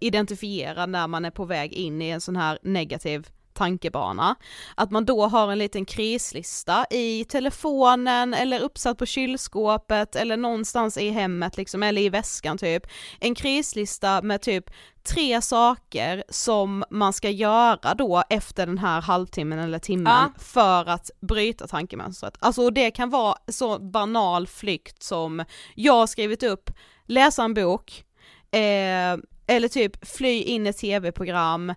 [0.00, 4.36] identifiera när man är på väg in i en sån här negativ tankebana.
[4.74, 10.98] Att man då har en liten krislista i telefonen eller uppsatt på kylskåpet eller någonstans
[10.98, 12.82] i hemmet liksom, eller i väskan typ.
[13.20, 14.64] En krislista med typ
[15.08, 20.42] tre saker som man ska göra då efter den här halvtimmen eller timmen Ja.
[20.42, 22.34] för att bryta tankemönstret.
[22.38, 25.44] Alltså det kan vara så banal flykt som
[25.74, 26.70] jag har skrivit upp,
[27.06, 28.04] läsa en bok,
[28.50, 29.16] eh,
[29.48, 31.74] eller typ fly in i tv-program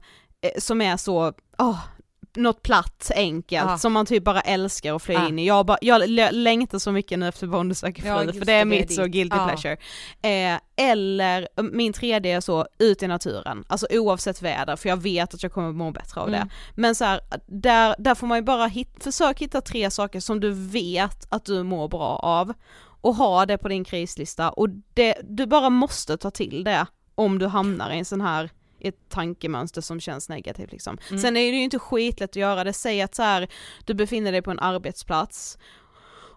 [0.57, 1.79] som är så, åh,
[2.35, 3.77] något platt, enkelt, Ja.
[3.77, 5.27] som man typ bara älskar att flyga Ja.
[5.27, 5.47] in i.
[5.47, 6.01] Jag, bara, jag
[6.33, 8.93] längtar så mycket nu efter Bonde söker fru, Ja, för det är det är mitt
[8.95, 9.11] så ditt.
[9.11, 9.77] guilty pleasure.
[10.21, 15.33] Eh, eller min tredje är så, ut i naturen, alltså oavsett väder, för jag vet
[15.33, 16.39] att jag kommer må bättre av Mm.
[16.39, 16.53] det.
[16.81, 20.39] Men så här, där, där får man ju bara hit, försök hitta tre saker som
[20.39, 22.53] du vet att du mår bra av
[23.01, 26.85] och ha det på din krislista och det, du bara måste ta till det
[27.15, 28.49] om du hamnar i en sån här
[28.81, 30.97] ett tankemönster som känns negativt liksom.
[31.09, 31.21] Mm.
[31.21, 33.47] Sen är det ju inte skitlätt att göra det, säg att så här,
[33.85, 35.57] du befinner dig på en arbetsplats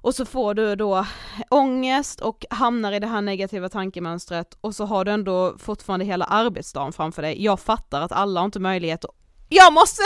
[0.02, 1.06] och så får du då
[1.50, 6.24] ångest och hamnar i det här negativa tankemönstret och så har du ändå fortfarande hela
[6.24, 7.44] arbetsdagen framför dig.
[7.44, 9.10] Jag fattar att alla har inte möjlighet att
[9.48, 10.02] jag måste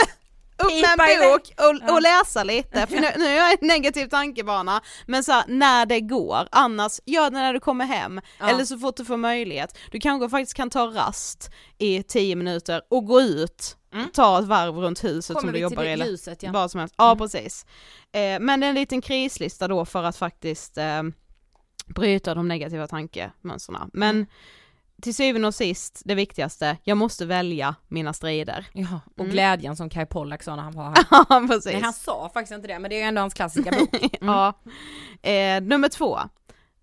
[0.57, 3.67] upp med en bok och, och läsa lite, för nu, nu är jag i en
[3.67, 4.81] negativ tankebana.
[5.05, 8.49] Men så här, när det går, annars gör det när du kommer hem, Ja.
[8.49, 9.77] eller så fort du får möjlighet.
[9.91, 14.09] Du kanske faktiskt kan ta rast i 10 minuter och gå ut, Mm.
[14.13, 15.93] ta ett varv runt huset Kommer som du jobbar till i.
[15.93, 16.51] eller ljuset ja.
[16.51, 17.17] Vad som helst, ja Mm.
[17.17, 17.65] precis.
[18.11, 21.03] Eh, men det är en liten krislista då för att faktiskt eh,
[21.85, 23.89] bryta de negativa tankemönsterna.
[23.93, 24.27] Men Mm.
[25.01, 28.65] Till syvende och sist, det viktigaste, jag måste välja mina strider.
[28.73, 29.31] Ja, och Mm.
[29.31, 31.05] glädjen som Kai Pollak sa när han var här.
[31.29, 31.65] Ja precis.
[31.73, 33.93] Nej han sa faktiskt inte det men det är ju ändå hans klassiska bok.
[33.93, 34.09] Mm.
[34.21, 34.53] ja.
[35.31, 36.19] eh, nummer två,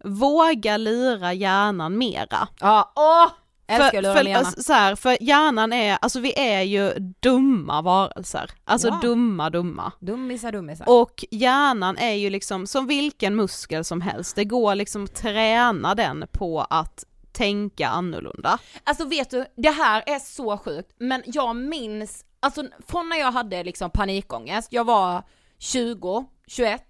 [0.04, 2.48] våga lira hjärnan mera.
[2.60, 3.26] Ja, åh!
[3.66, 7.82] Älskar för, lura för, alltså, så här, för hjärnan är, alltså vi är ju dumma
[7.82, 8.50] varelser.
[8.64, 8.98] Alltså Ja.
[9.02, 9.92] dumma dumma.
[10.00, 10.88] Dummisar, dummisar.
[10.88, 15.94] Och hjärnan är ju liksom som vilken muskel som helst, det går liksom att träna
[15.94, 17.04] den på att
[17.34, 18.58] tänka annorlunda.
[18.84, 23.32] Alltså vet du, det här är så sjukt, men jag minns, alltså från när jag
[23.32, 25.22] hade liksom panikångest, jag var
[25.58, 26.82] 20, 21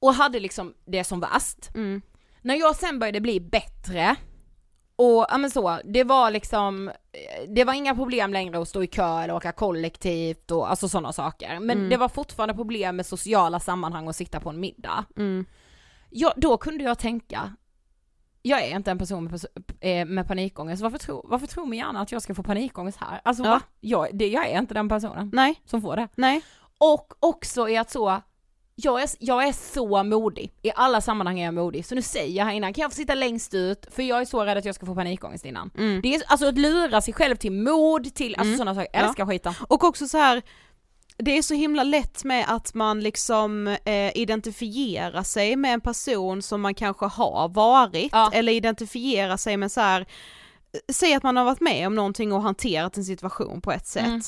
[0.00, 1.74] och hade liksom det som värst.
[1.74, 2.02] Mm.
[2.42, 4.16] När jag sen började bli bättre
[4.96, 6.90] och ja men så, det var liksom,
[7.48, 11.12] det var inga problem längre att stå i kö eller åka kollektivt och alltså sådana
[11.12, 11.58] saker.
[11.60, 11.90] Men Mm.
[11.90, 15.04] det var fortfarande problem med sociala sammanhang och sitta på en middag.
[15.16, 15.46] Mm.
[16.10, 17.56] Ja, då kunde jag tänka,
[18.46, 21.78] jag är inte en person med, pers- eh, med panikångest, varför, tro, varför tror min
[21.78, 23.20] hjärna att jag ska få panikångest här?
[23.24, 23.50] Alltså Ja.
[23.50, 23.60] va?
[23.80, 26.08] Jag, det, jag är inte den personen Nej, som får det.
[26.14, 26.42] nej.
[26.78, 28.20] Och också är att så,
[28.74, 32.38] jag är, jag är så modig, i alla sammanhang är jag modig, så nu säger
[32.38, 33.86] jag här innan, kan jag få sitta längst ut?
[33.90, 35.70] För jag är så rädd att jag ska få panikångest innan.
[35.78, 36.00] Mm.
[36.02, 38.58] Det är alltså att lura sig själv till mod, till alltså Mm.
[38.58, 39.06] sådana saker, jag Ja.
[39.08, 39.54] älskar skiten.
[39.68, 40.42] Och också så här.
[41.16, 46.42] Det är så himla lätt med att man liksom eh, identifierar sig med en person
[46.42, 48.30] som man kanske har varit, Ja.
[48.34, 50.06] eller identifierar sig med så här.
[50.92, 54.06] säg att man har varit med om någonting och hanterat en situation på ett sätt.
[54.06, 54.22] Mm.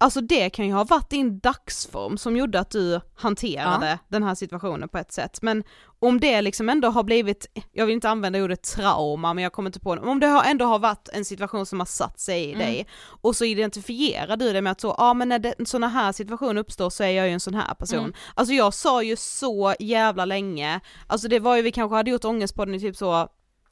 [0.00, 4.34] Alltså det kan ju ha varit din dagsform som gjorde att du hanterade den här
[4.34, 5.42] situationen på ett sätt.
[5.42, 5.64] Men
[5.98, 9.68] om det liksom ändå har blivit, jag vill inte använda ordet trauma men jag kommer
[9.68, 12.44] inte på det, om det har ändå har varit en situation som har satt sig
[12.44, 12.58] i Mm.
[12.58, 12.86] dig
[13.20, 16.12] och så identifierar du det med att så, ja men när det, en sån här
[16.12, 17.98] situation uppstår så är jag ju en sån här person.
[17.98, 18.12] Mm.
[18.34, 22.24] Alltså jag sa ju så jävla länge, alltså det var ju, vi kanske hade gjort
[22.24, 23.28] ångestpodden i typ så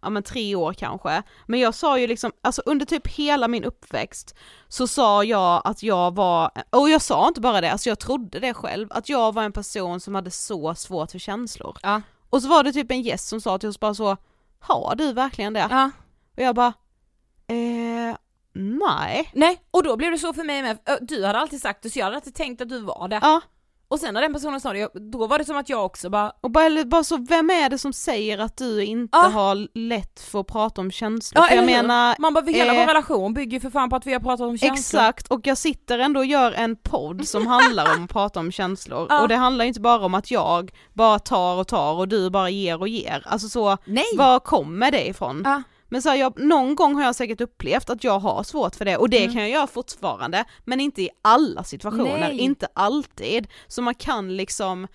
[0.07, 3.65] ja men tre år kanske, men jag sa ju liksom, alltså under typ hela min
[3.65, 4.35] uppväxt
[4.69, 8.41] så sa jag att jag var, och jag sa inte bara det, alltså jag trodde
[8.41, 11.77] det själv, att jag var en person som hade så svårt för känslor.
[11.83, 12.03] Ja.
[12.31, 14.17] Och så var det typ en gäst som sa till oss bara så,
[14.61, 15.67] har du verkligen det?
[15.71, 15.91] Ja.
[16.37, 16.73] Och jag bara,
[17.47, 18.17] eh,
[18.55, 19.31] nej.
[19.33, 21.99] Nej, och då blev det så för mig med, du hade alltid sagt det så
[21.99, 23.19] jag hade alltid tänkt att du var det.
[23.23, 23.41] Ja,
[23.89, 26.33] Och sen när den personen sa det, då var det som att jag också bara,
[26.41, 29.29] och bara, eller bara så, vem är det som säger att du inte Ja.
[29.29, 31.43] har lätt för att prata om känslor?
[31.45, 33.97] ja för jag menar, Man bara, hela eh, vår relation bygger ju för fan på
[33.97, 34.73] att vi har pratat om känslor.
[35.01, 38.53] Exakt, och jag sitter ändå och gör en podd som handlar om att prata om
[38.53, 39.07] känslor.
[39.11, 39.23] Ja.
[39.23, 42.51] Och det handlar inte bara om att jag bara tar och tar och du bara
[42.51, 43.23] ger och ger.
[43.27, 44.05] Alltså så, Nej!
[44.17, 45.43] var kommer det ifrån?
[45.45, 45.63] Ja.
[45.89, 48.85] Men så här, jag, någon gång har jag säkert upplevt att jag har svårt för
[48.85, 49.33] det och det Mm.
[49.33, 52.39] kan jag göra fortfarande, men inte i alla situationer, Nej.
[52.39, 53.49] inte alltid.
[53.69, 54.89] Så man kan liksom,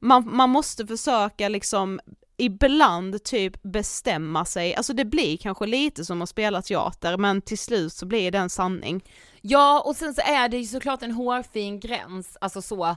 [0.00, 2.00] man, man måste försöka liksom
[2.36, 7.58] ibland typ bestämma sig, alltså det blir kanske lite som att spela teater men till
[7.58, 9.04] slut så blir det en sanning.
[9.40, 12.96] Ja, och sen så är det ju såklart en hårfin gräns, alltså så.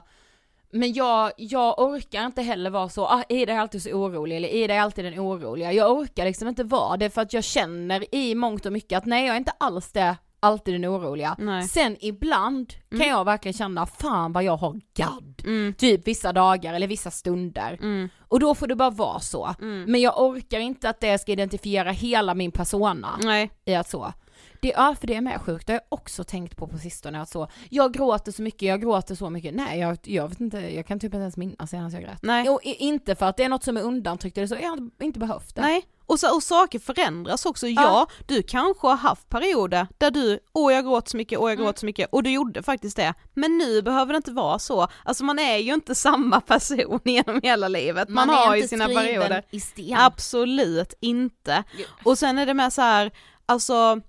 [0.72, 4.48] Men jag, jag orkar inte heller vara så, ah, Ida är alltid så orolig, eller
[4.48, 5.72] Ida är alltid den oroliga.
[5.72, 9.06] Jag orkar liksom inte vara det för att jag känner i mångt och mycket att
[9.06, 11.36] nej jag är inte alls det, alltid den oroliga.
[11.38, 11.62] Nej.
[11.68, 15.42] Sen ibland kan jag verkligen känna, fan vad jag har gadd.
[15.44, 15.74] Mm.
[15.74, 17.78] Typ vissa dagar eller vissa stunder.
[17.82, 18.08] Mm.
[18.28, 19.54] Och då får det bara vara så.
[19.60, 19.84] Mm.
[19.92, 23.50] Men jag orkar inte att det ska identifiera hela min persona Nej.
[23.64, 24.12] i att så.
[24.60, 27.20] Det, ja, för det är med sjukt, det har jag också tänkt på på sistone
[27.22, 30.58] att så, jag gråter så mycket, jag gråter så mycket, nej jag, jag vet inte,
[30.58, 32.18] jag kan typ inte ens minnas senast jag grät.
[32.22, 32.48] Nej.
[32.48, 35.18] Och inte för att det är något som är undantryckt eller så, jag har inte
[35.18, 35.60] behövt det.
[35.62, 37.66] Nej, Och, så, och saker förändras också.
[37.66, 38.06] Ja.
[38.26, 41.64] du kanske har haft perioder där du, åh jag gråter så mycket, åh jag Mm.
[41.64, 43.14] gråter så mycket, och du gjorde faktiskt det.
[43.34, 44.88] Men nu behöver det inte vara så.
[45.04, 48.08] Alltså man är ju inte samma person genom hela livet.
[48.08, 49.42] Man, har ju sina perioder.
[49.50, 49.96] i sten.
[49.98, 51.64] Absolut inte.
[52.04, 53.10] Och sen är det med så här,
[53.46, 54.00] alltså,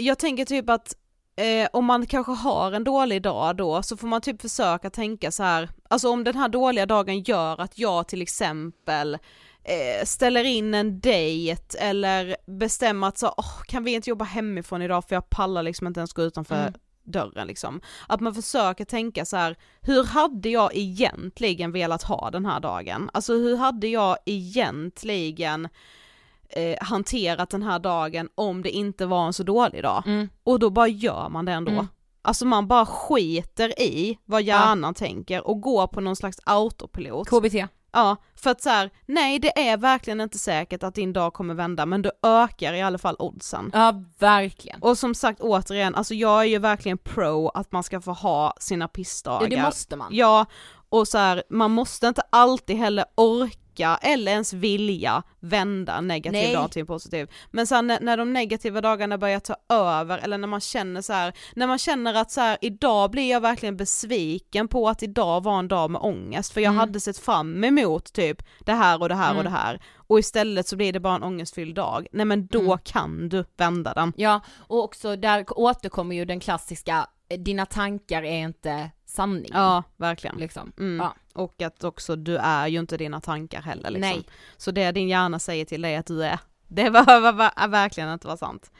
[0.00, 0.94] jag tänker typ att
[1.36, 5.30] eh, om man kanske har en dålig dag då så får man typ försöka tänka
[5.30, 9.14] så här, alltså om den här dåliga dagen gör att jag till exempel
[9.64, 14.82] eh, ställer in en dejt eller bestämmer att så, åh, kan vi inte jobba hemifrån
[14.82, 16.74] idag för jag pallar liksom inte ens gå utanför Mm.
[17.04, 17.80] dörren liksom.
[18.06, 23.10] Att man försöker tänka så här, hur hade jag egentligen velat ha den här dagen?
[23.12, 25.68] Alltså hur hade jag egentligen
[26.48, 30.02] eh, hanterat den här dagen om det inte var en så dålig dag?
[30.06, 30.28] Mm.
[30.44, 31.72] Och då bara gör man det ändå.
[31.72, 31.86] Mm.
[32.22, 37.28] Alltså man bara skiter i vad hjärnan tänker och går på någon slags autopilot.
[37.28, 37.54] KBT.
[37.92, 41.54] Ja, för att så här, nej det är verkligen inte säkert att din dag kommer
[41.54, 43.70] vända men du ökar i alla fall oddsen.
[43.74, 44.82] Ja, verkligen.
[44.82, 48.54] Och som sagt återigen, alltså jag är ju verkligen pro att man ska få ha
[48.60, 49.48] sina pissdagar.
[49.50, 50.08] Ja, det måste man.
[50.10, 50.46] Ja,
[50.88, 56.54] och så här, man måste inte alltid heller orka eller ens vilja vända negativ Nej.
[56.54, 57.28] dag till en positiv.
[57.50, 61.12] Men sen när, när de negativa dagarna börjar ta över eller när man känner så
[61.12, 65.42] här, när man känner att så här, idag blir jag verkligen besviken på att idag
[65.42, 66.78] var en dag med ångest för jag Mm.
[66.80, 69.52] hade sett fram emot typ det här och det här och Mm.
[69.52, 72.06] det här och istället så blir det bara en ångestfylld dag.
[72.12, 72.78] Nej men då Mm.
[72.84, 74.12] kan du vända den.
[74.16, 79.50] Ja, och också där återkommer ju den klassiska, eh, dina tankar är inte sanning.
[79.54, 80.36] Ja, verkligen.
[80.36, 80.72] Liksom.
[80.78, 80.96] Mm.
[80.96, 81.14] Ja.
[81.34, 84.10] Och att också du är ju inte dina tankar heller liksom.
[84.10, 84.26] Nej.
[84.56, 88.26] Så det din hjärna säger till dig att du är, det behöver ver- verkligen inte
[88.26, 88.70] vara sant.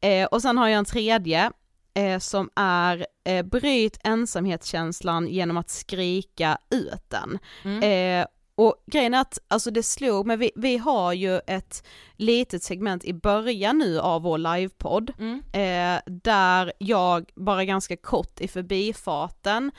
[0.00, 1.52] Eh, och sen har jag en tredje
[1.94, 7.38] eh, som är eh, bryt ensamhetskänslan genom att skrika ut den.
[7.64, 7.82] Mm.
[8.22, 8.26] Eh,
[8.60, 11.86] och grejen är att, alltså det slog men vi, vi har ju ett
[12.16, 15.42] litet segment i början nu av vår livepodd, Mm.
[15.52, 19.70] eh, där jag bara ganska kort i förbifarten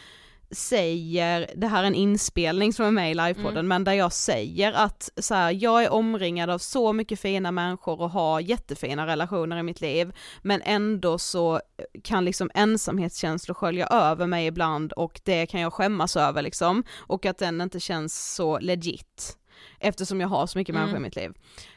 [0.51, 3.67] säger, det här är en inspelning som är med i livepodden, Mm.
[3.67, 8.01] men där jag säger att så här, jag är omringad av så mycket fina människor
[8.01, 11.61] och har jättefina relationer i mitt liv, men ändå så
[12.03, 17.25] kan liksom ensamhetskänslor skölja över mig ibland och det kan jag skämmas över liksom, och
[17.25, 19.37] att den inte känns så legit
[19.79, 21.01] eftersom jag har så mycket människor i Mm.
[21.03, 21.31] mitt liv.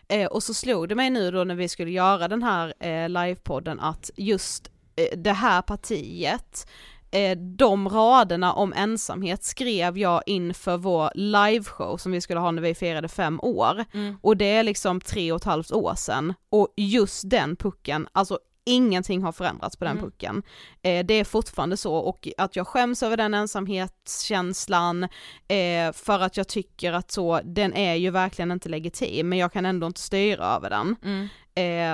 [0.08, 3.08] Eh, och så slog det mig nu då när vi skulle göra den här eh,
[3.08, 6.66] livepodden att just eh, det här partiet
[7.14, 12.62] eh, de raderna om ensamhet skrev jag inför vår liveshow som vi skulle ha när
[12.62, 13.84] vi firade fem år.
[13.94, 14.16] Mm.
[14.22, 16.34] Och det är liksom tre och ett halvt år sedan.
[16.50, 20.04] Och just den pucken, alltså ingenting har förändrats på den Mm.
[20.10, 20.42] pucken.
[20.82, 25.02] Eh, det är fortfarande så och att jag skäms över den ensamhetskänslan
[25.48, 29.52] eh, för att jag tycker att så, den är ju verkligen inte legitim men jag
[29.52, 30.96] kan ändå inte styra över den.
[31.04, 31.28] Mm.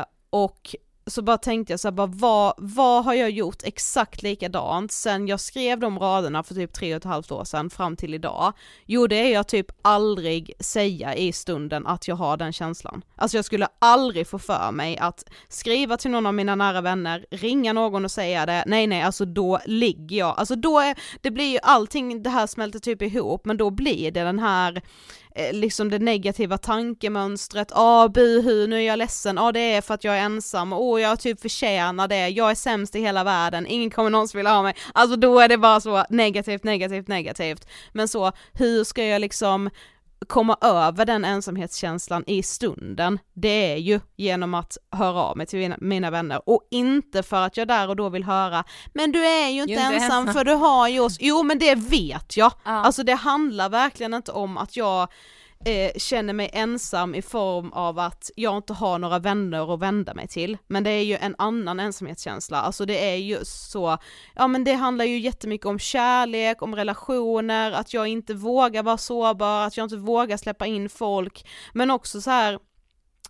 [0.00, 0.74] Eh, och
[1.06, 5.28] så bara tänkte jag så här, bara, vad, vad har jag gjort exakt likadant sen
[5.28, 8.52] jag skrev de raderna för typ tre och ett halvt år sedan fram till idag?
[8.86, 13.02] Jo det är jag typ aldrig säga i stunden att jag har den känslan.
[13.16, 17.26] Alltså jag skulle aldrig få för mig att skriva till någon av mina nära vänner,
[17.30, 21.30] ringa någon och säga det, nej nej alltså då ligger jag, alltså då är, det
[21.30, 24.82] blir ju allting, det här smälter typ ihop men då blir det den här
[25.34, 29.94] eh, liksom det negativa tankemönstret, ah buhu nu är jag ledsen, ah det är för
[29.94, 33.66] att jag är ensam, åh jag typ förtjänar det, jag är sämst i hela världen,
[33.66, 37.68] ingen kommer någonsin vilja ha mig, alltså då är det bara så negativt, negativt, negativt.
[37.92, 39.70] Men så, hur ska jag liksom
[40.28, 45.74] komma över den ensamhetskänslan i stunden, det är ju genom att höra av mig till
[45.80, 48.64] mina, vänner och inte för att jag där och då vill höra
[48.94, 51.58] men du är ju inte, inte ensam, ensam." för du har ju oss, jo men
[51.58, 52.70] det vet jag, Ja.
[52.70, 55.08] alltså det handlar verkligen inte om att jag
[55.64, 60.14] eh, känner mig ensam i form av att jag inte har några vänner att vända
[60.14, 60.58] mig till.
[60.66, 63.98] Men det är ju en annan ensamhetskänsla, alltså det är ju så,
[64.34, 68.98] ja men det handlar ju jättemycket om kärlek, om relationer, att jag inte vågar vara
[68.98, 72.58] sårbar, att jag inte vågar släppa in folk, men också så här,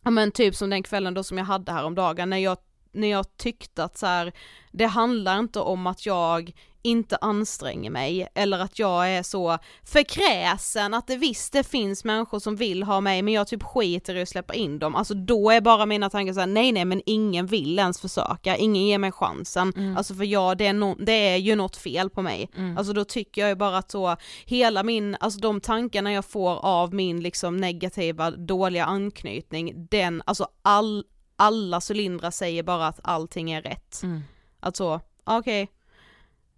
[0.03, 2.57] ja men typ som den kvällen då som jag hade här om dagen när jag
[2.93, 4.33] när jag tyckte att så här,
[4.73, 6.53] det handlar inte om att jag
[6.83, 12.39] inte anstränger mig eller att jag är så förkräsen att det visst det finns människor
[12.39, 15.51] som vill ha mig men jag typ skiter i att släppa in dem, alltså då
[15.51, 19.13] är bara mina tankar såhär nej nej men ingen vill ens försöka, ingen ger mig
[19.13, 22.93] chansen, alltså för jag det är, no, det är ju något fel på mig, alltså
[22.93, 26.95] då tycker jag ju bara att så hela min, alltså de tankarna jag får av
[26.95, 31.05] min liksom negativa dåliga anknytning, den, alltså all,
[31.37, 34.03] alla cylindrar säger bara att allting är rätt.
[34.03, 34.21] Mm.
[34.61, 35.69] Att så, okej,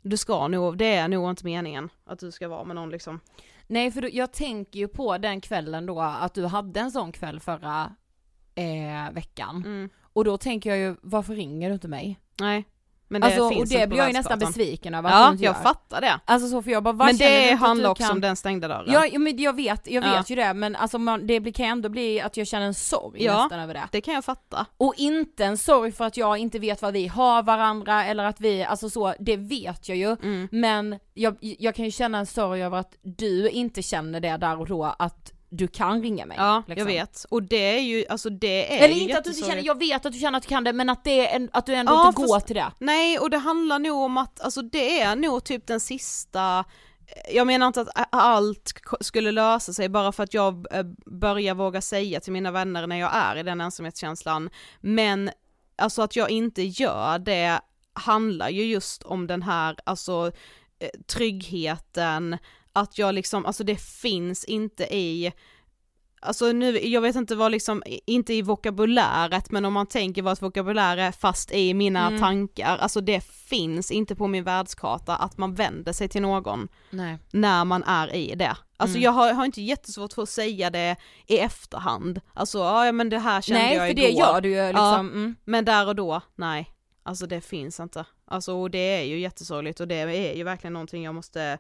[0.03, 3.20] du ska nog, det är nog inte meningen att du ska vara med någon liksom.
[3.66, 7.12] Nej för du, jag tänker ju på den kvällen då, att du hade en sån
[7.12, 7.92] kväll förra
[8.55, 9.57] eh, veckan.
[9.57, 9.90] Mm.
[10.12, 12.20] Och då tänker jag ju, varför ringer du inte mig?
[12.40, 12.64] Nej.
[13.12, 15.14] Men det alltså, och finns det inte på blir jag ju nästan besviken över att
[15.14, 15.62] Ja, inte jag gör.
[15.62, 16.20] fattar det.
[16.24, 18.12] Alltså så för jag bara, Men det handlar också kan...
[18.12, 18.92] om den stängda dörren.
[18.92, 20.16] Ja, ja, men jag vet, jag Ja.
[20.16, 22.74] vet ju det men alltså man, det blir, kan ändå bli att jag känner en
[22.74, 23.42] sorg Ja.
[23.42, 23.82] nästan över det.
[23.92, 24.66] Det kan jag fatta.
[24.76, 28.40] Och inte en sorg för att jag inte vet vad vi har varandra eller att
[28.40, 30.16] vi, alltså så, det vet jag ju.
[30.22, 30.48] Mm.
[30.52, 34.60] Men jag, jag kan ju känna en sorg över att du inte känner det där
[34.60, 36.36] och då att du kan ringa mig.
[36.40, 36.78] Ja, liksom.
[36.78, 37.24] jag vet.
[37.30, 40.07] Och det är ju, alltså det är Eller inte att du inte känner, jag vet
[40.07, 42.07] att du känner att du kan det men att, det är att du ändå Ja,
[42.09, 42.72] inte går fast- till det.
[42.78, 46.64] Nej, och det handlar nog om att, alltså det är nog typ den sista
[47.32, 51.80] jag menar inte att allt skulle lösa sig bara för att jag eh, börjar våga
[51.80, 54.50] säga till mina vänner när jag är i den ensamhetskänslan,
[54.80, 55.30] men
[55.76, 57.61] alltså att jag inte gör det
[57.92, 60.32] handlar ju just om den här, alltså
[60.78, 62.38] eh, tryggheten,
[62.73, 65.33] att jag liksom, alltså det finns inte i
[66.25, 70.33] Alltså nu, jag vet inte vad liksom, inte i vokabuläret, men om man tänker vad
[70.33, 72.20] ett vokabulär är fast i mina Mm.
[72.20, 77.18] tankar, alltså det finns inte på min världskarta att man vänder sig till någon Nej.
[77.33, 78.57] när man är i det.
[78.77, 79.03] Alltså Mm.
[79.05, 80.97] jag har, har inte jättesvårt för att säga det
[81.27, 84.03] i efterhand, alltså ja men det här kände Nej jag för igår.
[84.09, 84.85] det gör du ju liksom.
[84.85, 84.99] Ja.
[84.99, 85.37] Mm.
[85.45, 86.70] Men där och då, nej.
[87.03, 88.05] Alltså det finns inte.
[88.27, 91.59] Alltså och det är ju jättesorgligt och det är ju verkligen någonting jag måste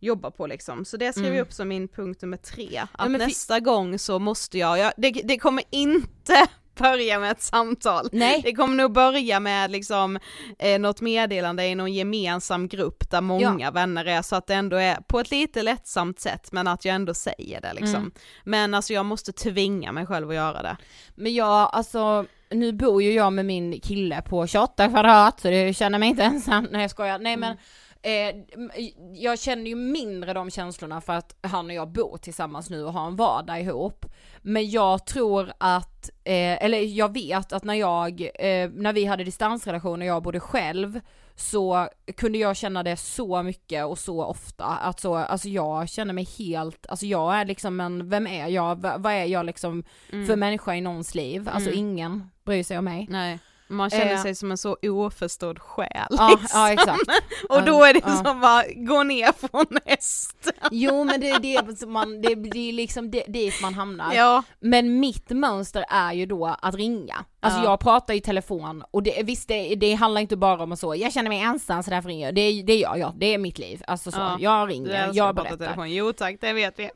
[0.00, 0.84] jobba på liksom.
[0.84, 1.36] Så det skrev Mm.
[1.38, 2.82] jag upp som min punkt nummer tre.
[2.92, 6.46] Att fi- nästa gång så måste jag, jag det, det kommer inte
[6.78, 8.08] börja med ett samtal.
[8.12, 8.40] Nej.
[8.44, 10.18] Det kommer nog börja med liksom
[10.58, 14.76] eh, något meddelande i någon gemensam grupp där många vänner är så att det ändå
[14.76, 17.94] är på ett lite lättsamt sätt men att jag ändå säger det liksom.
[17.96, 18.12] Mm.
[18.44, 20.76] Men alltså jag måste tvinga mig själv att göra det.
[21.14, 25.74] Men jag, alltså, nu bor ju jag med min kille på 28 kvadrat så det
[25.76, 27.56] känner mig inte ensam, nej jag skojar, nej men
[28.04, 28.34] eh,
[29.14, 32.92] jag känner ju mindre de känslorna för att han och jag bor tillsammans nu och
[32.92, 34.06] har en vardag ihop.
[34.42, 39.24] Men jag tror att, eh, eller jag vet att när jag, eh, när vi hade
[39.24, 41.00] distansrelation och jag bodde själv
[41.36, 46.12] så kunde jag känna det så mycket och så ofta att så, alltså jag känner
[46.12, 49.84] mig helt, alltså jag är liksom en, vem är jag, V- vad är jag liksom
[50.26, 51.78] för människa i någons liv, alltså Mm.
[51.80, 53.06] ingen bryr sig om mig.
[53.10, 53.38] Nej.
[53.68, 54.22] Man känner Eh.
[54.22, 56.06] sig som en så oförstådd själ.
[56.10, 56.48] Ja, liksom.
[56.60, 57.02] ja exakt.
[57.48, 58.24] Och då är det Ja.
[58.24, 60.52] som bara, gå ner från hästen.
[60.70, 64.14] Jo men det är det man, det blir liksom det, dit man hamnar.
[64.14, 64.42] Ja.
[64.60, 67.24] Men mitt mönster är ju då att ringa.
[67.44, 67.64] Alltså Ja.
[67.64, 70.94] jag pratar i telefon och det, visst det, det handlar inte bara om att så,
[70.94, 72.34] jag känner mig ensam så därför ringer jag.
[72.34, 73.82] Det, det gör jag, det är mitt liv.
[73.86, 74.36] Alltså så, Ja.
[74.40, 75.56] jag ringer, jag berättar.
[75.56, 75.92] telefon.
[75.92, 76.82] Jo tack, det vet vi.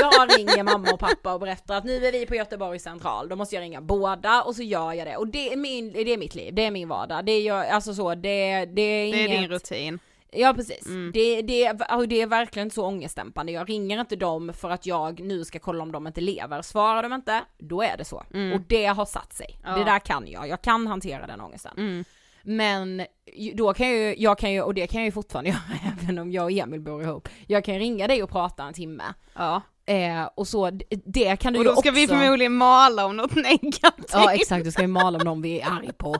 [0.00, 3.36] Jag ringer mamma och pappa och berättar att nu är vi på Göteborg central, då
[3.36, 5.16] måste jag ringa båda och så gör jag det.
[5.16, 7.24] Och det är, min, det är mitt liv, det är min vardag.
[7.24, 9.30] Det är jag, alltså så, det, det är Det är inget...
[9.40, 9.98] din rutin.
[10.32, 11.10] Ja precis, Mm.
[11.14, 13.52] det, det, är- det är verkligen så ångestdämpande.
[13.52, 16.62] Jag ringer inte dem för att jag nu ska kolla om de inte lever.
[16.62, 18.22] Svarar de inte, då är det så.
[18.34, 18.52] Mm.
[18.52, 19.58] Och det har satt sig.
[19.64, 19.70] Ja.
[19.76, 21.72] Det där kan jag, jag kan hantera den ångesten.
[21.76, 22.04] Mm.
[22.42, 23.06] Men
[23.54, 25.60] då kan jag ju, jag kan ju, och det kan jag ju fortfarande göra
[26.02, 27.28] även om jag och Emil bor ihop.
[27.46, 29.04] Jag kan ringa dig och prata en timme.
[29.34, 29.62] Ja.
[29.86, 30.70] Eh, och så,
[31.04, 31.90] det kan du Och ju då ska också...
[32.00, 34.10] vi förmodligen mala om något negativt.
[34.12, 36.16] Ja exakt, du ska ju mala om någon vi är arg på.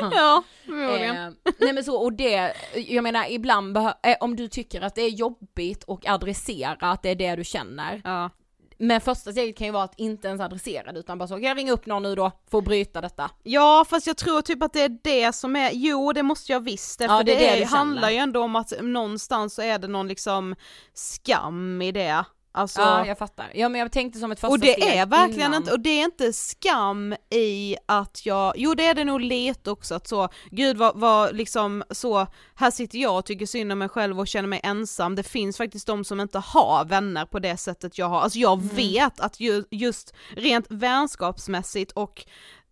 [0.00, 1.16] Ja, förmodligen.
[1.16, 5.02] Eh, nej men så, och det, jag menar ibland eh, om du tycker att det
[5.02, 8.00] är jobbigt och adressera att det är det du känner.
[8.04, 8.30] Ja.
[8.78, 11.42] Men första steget kan ju vara att inte ens adressera det utan bara så, kan
[11.42, 13.30] jag ringa upp någon nu då för att bryta detta?
[13.42, 16.60] ja, fast jag tror typ att det är det som är, jo det måste jag
[16.60, 19.62] visst det, Ja, för det det, det är, handlar ju ändå om att någonstans så
[19.62, 20.54] är det någon liksom
[20.94, 22.24] skam i det.
[22.56, 23.50] Alltså, Ja jag fattar.
[23.54, 25.54] Ja men jag tänkte som ett första och det steg är verkligen innan.
[25.62, 29.70] inte, och det är inte skam i att jag, jo det är det nog lite
[29.70, 33.78] också att så, gud vad, vad liksom så, här sitter jag och tycker synd om
[33.78, 37.38] mig själv och känner mig ensam, det finns faktiskt de som inte har vänner på
[37.38, 38.68] det sättet jag har, alltså jag Mm.
[38.76, 42.24] vet att ju, just rent vänskapsmässigt och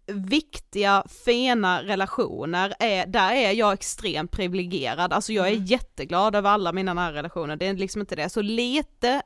[0.07, 5.65] viktiga, fina relationer, är, där är jag extremt privilegierad, alltså jag är Mm.
[5.65, 9.23] jätteglad över alla mina nära relationer, det är liksom inte det, så lite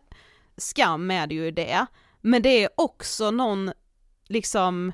[0.57, 1.87] skam är det ju det,
[2.21, 3.73] men det är också någon,
[4.29, 4.93] liksom,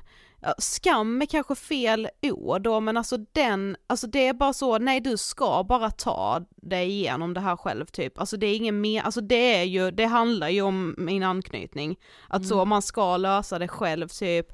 [0.57, 5.01] skam är kanske fel ord då, men alltså den, alltså det är bara så, nej
[5.01, 9.01] du ska bara ta dig igenom det här själv typ, alltså det är ingen mer,
[9.01, 13.59] alltså det är ju, det handlar ju om min anknytning, att så man ska lösa
[13.59, 14.47] det själv typ,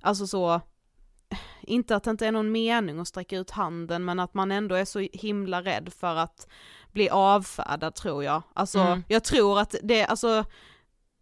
[0.00, 0.60] alltså så,
[1.62, 4.74] inte att det inte är någon mening att sträcka ut handen men att man ändå
[4.74, 6.48] är så himla rädd för att
[6.94, 8.42] bli avfärdad tror jag.
[8.54, 9.02] Alltså Mm.
[9.08, 10.44] jag tror att det, alltså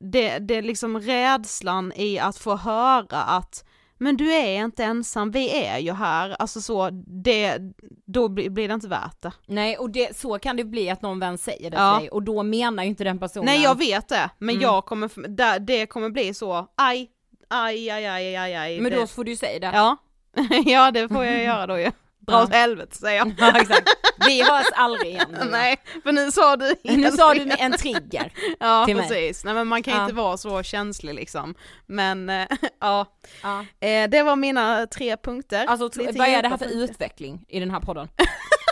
[0.00, 3.64] det, det är liksom rädslan i att få höra att
[3.98, 6.90] men du är inte ensam, vi är ju här, alltså så,
[7.24, 7.58] det,
[8.06, 9.32] då blir, det inte värt det.
[9.46, 11.94] Nej och det, så kan det bli att någon vän säger det Ja.
[11.98, 14.62] till dig och då menar ju inte den personen Nej jag vet det, men Mm.
[14.62, 17.10] jag kommer, det kommer bli så, aj,
[17.50, 18.80] aj, aj, aj, aj, aj.
[18.80, 18.98] Men det...
[19.00, 19.76] då får du ju säga det.
[19.76, 19.96] Ja.
[20.64, 21.90] ja, det får jag göra då ju.
[22.26, 22.42] Dra Ja.
[22.42, 23.34] åt helvete säger jag.
[23.38, 23.88] Ja, exakt.
[24.26, 25.36] Vi hörs aldrig igen.
[25.50, 28.32] Nej, för nu sa du Nu sa du en trigger.
[28.60, 29.08] Ja till mig.
[29.08, 30.02] precis, nej men man kan Ja.
[30.02, 31.54] inte vara så känslig liksom.
[31.86, 32.46] Men eh,
[32.80, 33.06] ja,
[33.42, 33.60] Ja.
[33.88, 35.66] eh, det var mina tre punkter.
[35.66, 36.84] Alltså Lite vad är det här för punkter.
[36.84, 38.08] utveckling i den här podden?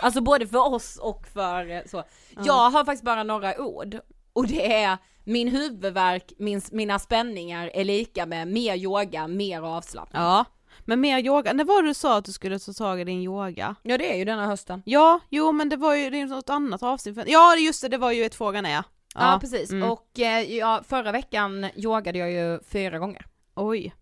[0.03, 2.03] alltså både för oss och för eh, så.
[2.45, 3.99] Jag har faktiskt bara några ord
[4.33, 10.21] och det är min huvudvärk, min, mina spänningar är lika med mer yoga, mer avslappning.
[10.21, 10.45] Ja,
[10.85, 13.21] men mer yoga, när var det du sa att du skulle ta tag i din
[13.21, 13.75] yoga?
[13.83, 14.81] Ja det är ju denna hösten.
[14.85, 17.17] Ja, jo men det var ju det är något annat avsnitt.
[17.27, 18.83] Ja just det, det var ju ett frågan är.
[19.15, 19.91] Ja, precis, mm.
[19.91, 23.25] och eh, ja, förra veckan yogade jag ju fyra gånger.
[23.55, 23.93] Oj.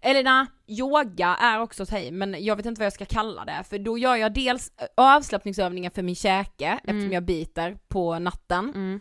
[0.00, 3.44] Eller nej, yoga är också att i, men jag vet inte vad jag ska kalla
[3.44, 8.72] det, för då gör jag dels avslappningsövningar för min käke, eftersom jag biter på natten.
[8.74, 9.00] Mm.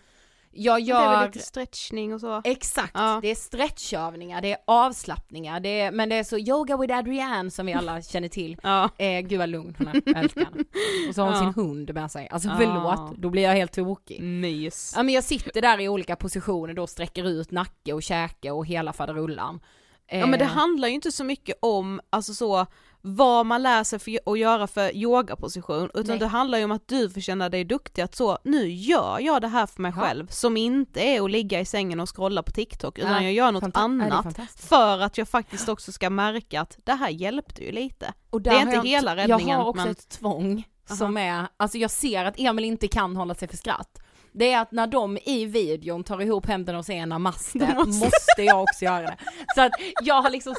[0.60, 1.10] Jag Det är gör...
[1.20, 2.42] väl lite stretchning och så.
[2.44, 3.20] Exakt, Ja.
[3.22, 7.52] det är stretchövningar, det är avslappningar, det är, men det är så yoga with Adrienne
[7.52, 8.58] som vi alla känner till.
[8.64, 8.90] Ja.
[8.98, 10.64] Eh, gud vad lugn hon är, jag älskar henne.
[11.10, 11.54] Och så har hon Ja.
[11.54, 12.56] sin hund med sig, alltså Ja.
[12.58, 14.22] förlåt, då blir jag helt tokig.
[14.22, 14.94] Mys.
[14.96, 18.66] Ja men jag sitter där i olika positioner då, sträcker ut nacke och käke och
[18.66, 19.60] hela faderullan.
[20.08, 22.66] Eh, Ja men det handlar ju inte så mycket om, alltså så,
[23.02, 26.18] vad man lär sig för att göra för yogaposition, utan Nej.
[26.20, 29.42] det handlar ju om att du får känna dig duktig att så, nu gör jag
[29.42, 30.02] det här för mig Ja.
[30.02, 33.34] själv, som inte är att ligga i sängen och scrolla på TikTok, utan Ja, jag
[33.34, 37.64] gör något fanta- annat, för att jag faktiskt också ska märka att det här hjälpte
[37.66, 38.14] ju lite.
[38.30, 40.64] Och Det är inte jag hela räddningen, Jag har också men- ett tvång
[40.98, 44.00] som är, alltså jag ser att Emil inte kan hålla sig för skratt.
[44.38, 48.44] Det är att när de i videon tar ihop händerna och säger namaste, Då måste.
[48.44, 49.18] jag också göra det.
[49.56, 49.72] Så att
[50.02, 50.56] jag har liksom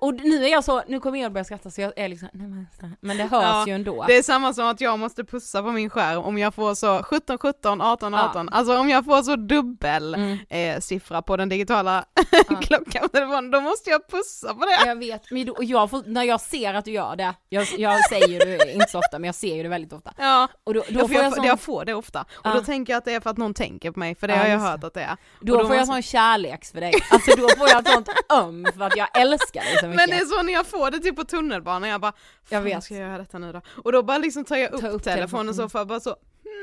[0.00, 2.28] och nu är jag så, nu kommer jag att börja skratta så jag är liksom
[2.32, 4.04] namaste, men det hörs Ja, ju ändå.
[4.08, 7.02] Det är samma som att jag måste pussa på min skärm om jag får så
[7.02, 8.28] 17, 17, 18, Ja.
[8.28, 10.38] 18, alltså om jag får så dubbel Mm.
[10.48, 12.04] eh, siffra på den digitala
[12.62, 14.86] klockan på telefonen, då måste jag pussa på det.
[14.86, 18.08] Jag vet, men då, jag får, när jag ser att du gör det, jag, jag
[18.08, 20.12] säger det inte så ofta men jag ser ju det väldigt ofta.
[20.18, 22.20] Ja, Och då, då jag får jag, jag, sån, jag får det ofta.
[22.20, 22.54] Och Ja.
[22.54, 24.40] då tänker jag att det är för att någon tänker på mig, för det Ja,
[24.40, 25.16] har jag hört att det är.
[25.40, 26.92] då då får jag måste- sån kärleks för dig.
[27.10, 30.08] Alltså då får jag ett sånt öm för att jag älskar dig så mycket.
[30.08, 32.12] Men det är så när jag får det typ på tunnelbanan, jag bara
[32.48, 32.84] Jag "Fan, vet.
[32.84, 33.60] ska jag göra detta nu då?
[33.84, 35.54] Och då bara liksom tar jag upp, Ta upp telefonen telefonen.
[35.54, 36.16] så för att bara så,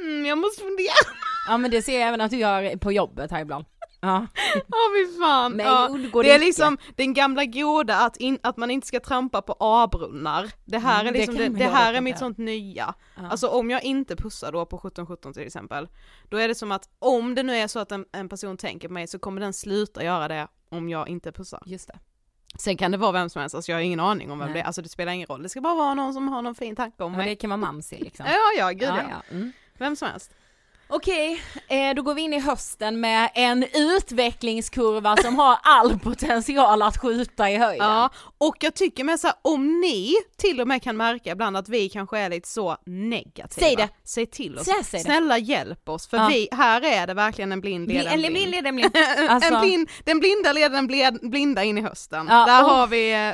[0.03, 0.93] hmm, jag måste fundera.
[1.47, 3.65] Ja men det ser jag även att du gör på jobbet här ibland.
[4.01, 4.27] Ja.
[4.55, 5.51] Åh fy fan.
[5.51, 5.87] Men ja.
[5.91, 9.55] undgår Det är liksom den gamla goda att, in, att man inte ska trampa på
[9.59, 10.51] A-brunnar.
[10.65, 12.19] Det här Mm, är det liksom, det, det göra här är mitt det.
[12.19, 12.93] sånt nya.
[13.15, 13.27] Ja.
[13.29, 15.87] Alltså om jag inte pussar då på 17-17 till exempel,
[16.29, 18.87] då är det som att om det nu är så att en, en person tänker
[18.87, 21.63] på mig så kommer den sluta göra det om jag inte pussar.
[21.65, 21.99] Just det.
[22.59, 24.53] Sen kan det vara vem som helst, alltså jag har ingen aning om vem Nej.
[24.53, 26.55] det är, alltså det spelar ingen roll, det ska bara vara någon som har någon
[26.55, 27.29] fin tanke om Ja, mig.
[27.29, 28.25] det kan vara mamsi liksom.
[28.29, 29.01] Ja ja, gud ja.
[29.09, 29.21] ja.
[29.31, 29.51] Mm.
[29.77, 30.31] Vem som helst.
[30.93, 36.81] Okej, eh, då går vi in i hösten med en utvecklingskurva som har all potential
[36.81, 37.87] att skjuta i höjden.
[37.87, 41.57] Ja, och jag tycker med så här, om ni till och med kan märka ibland
[41.57, 43.67] att vi kanske är lite så negativa.
[43.67, 43.89] Säg det.
[44.03, 44.65] Säg till oss.
[44.65, 44.99] Säg- säg.
[44.99, 46.27] Snälla hjälp oss, för Ja.
[46.31, 48.33] vi, här är det verkligen en blind Bli, leder en blind.
[48.51, 48.97] blind, en blind.
[49.29, 52.27] Alltså, en blind, den blinda leder den blinda in i hösten.
[52.29, 53.33] Ja, Där och- har vi eh,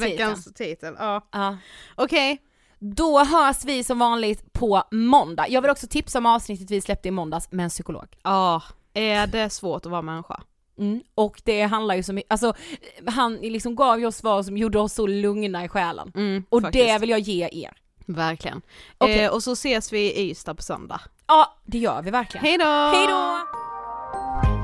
[0.00, 0.94] veckans titel.
[0.98, 1.28] Ja.
[1.32, 1.56] ja.
[1.94, 2.38] Okej,
[2.78, 5.48] Då hörs vi som vanligt på måndag.
[5.48, 8.06] Jag vill också tipsa om avsnittet vi släppte i måndags med en psykolog.
[8.22, 8.62] ja,
[8.94, 10.40] är det svårt att vara människa?
[10.78, 11.00] Mm.
[11.14, 12.54] Och det handlar ju så mycket, alltså
[13.06, 16.12] han liksom gav ju oss svar som gjorde oss så lugna i själen.
[16.14, 16.86] Mm, Och faktiskt.
[16.86, 17.76] det vill jag ge er.
[18.06, 18.62] Verkligen.
[18.98, 19.24] Okej.
[19.24, 21.00] Eh, och så ses vi i Ystad på söndag.
[21.26, 22.46] Ja, det gör vi verkligen.
[22.46, 24.63] Hej då!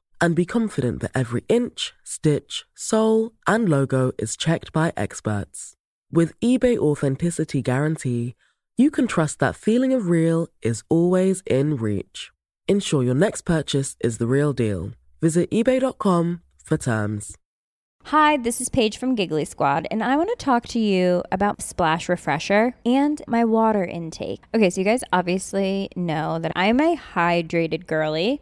[0.21, 5.75] and be confident that every inch, stitch, sole, and logo is checked by experts.
[6.11, 8.35] With eBay Authenticity Guarantee,
[8.77, 12.31] you can trust that feeling of real is always in reach.
[12.67, 14.91] Ensure your next purchase is the real deal.
[15.21, 17.35] Visit eBay.com for terms.
[18.05, 21.61] Hi, this is Paige from Giggly Squad, and I want to talk to you about
[21.61, 24.43] Splash Refresher and my water intake.
[24.55, 28.41] Okay, so you guys obviously know that I'm a hydrated girly,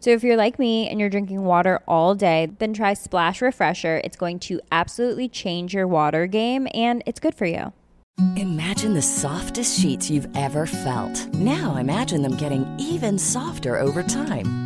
[0.00, 4.00] So if you're like me and you're drinking water all day, then try Splash Refresher.
[4.04, 7.72] It's going to absolutely change your water game and it's good for you.
[8.36, 11.26] Imagine the softest sheets you've ever felt.
[11.34, 14.65] Now imagine them getting even softer over time.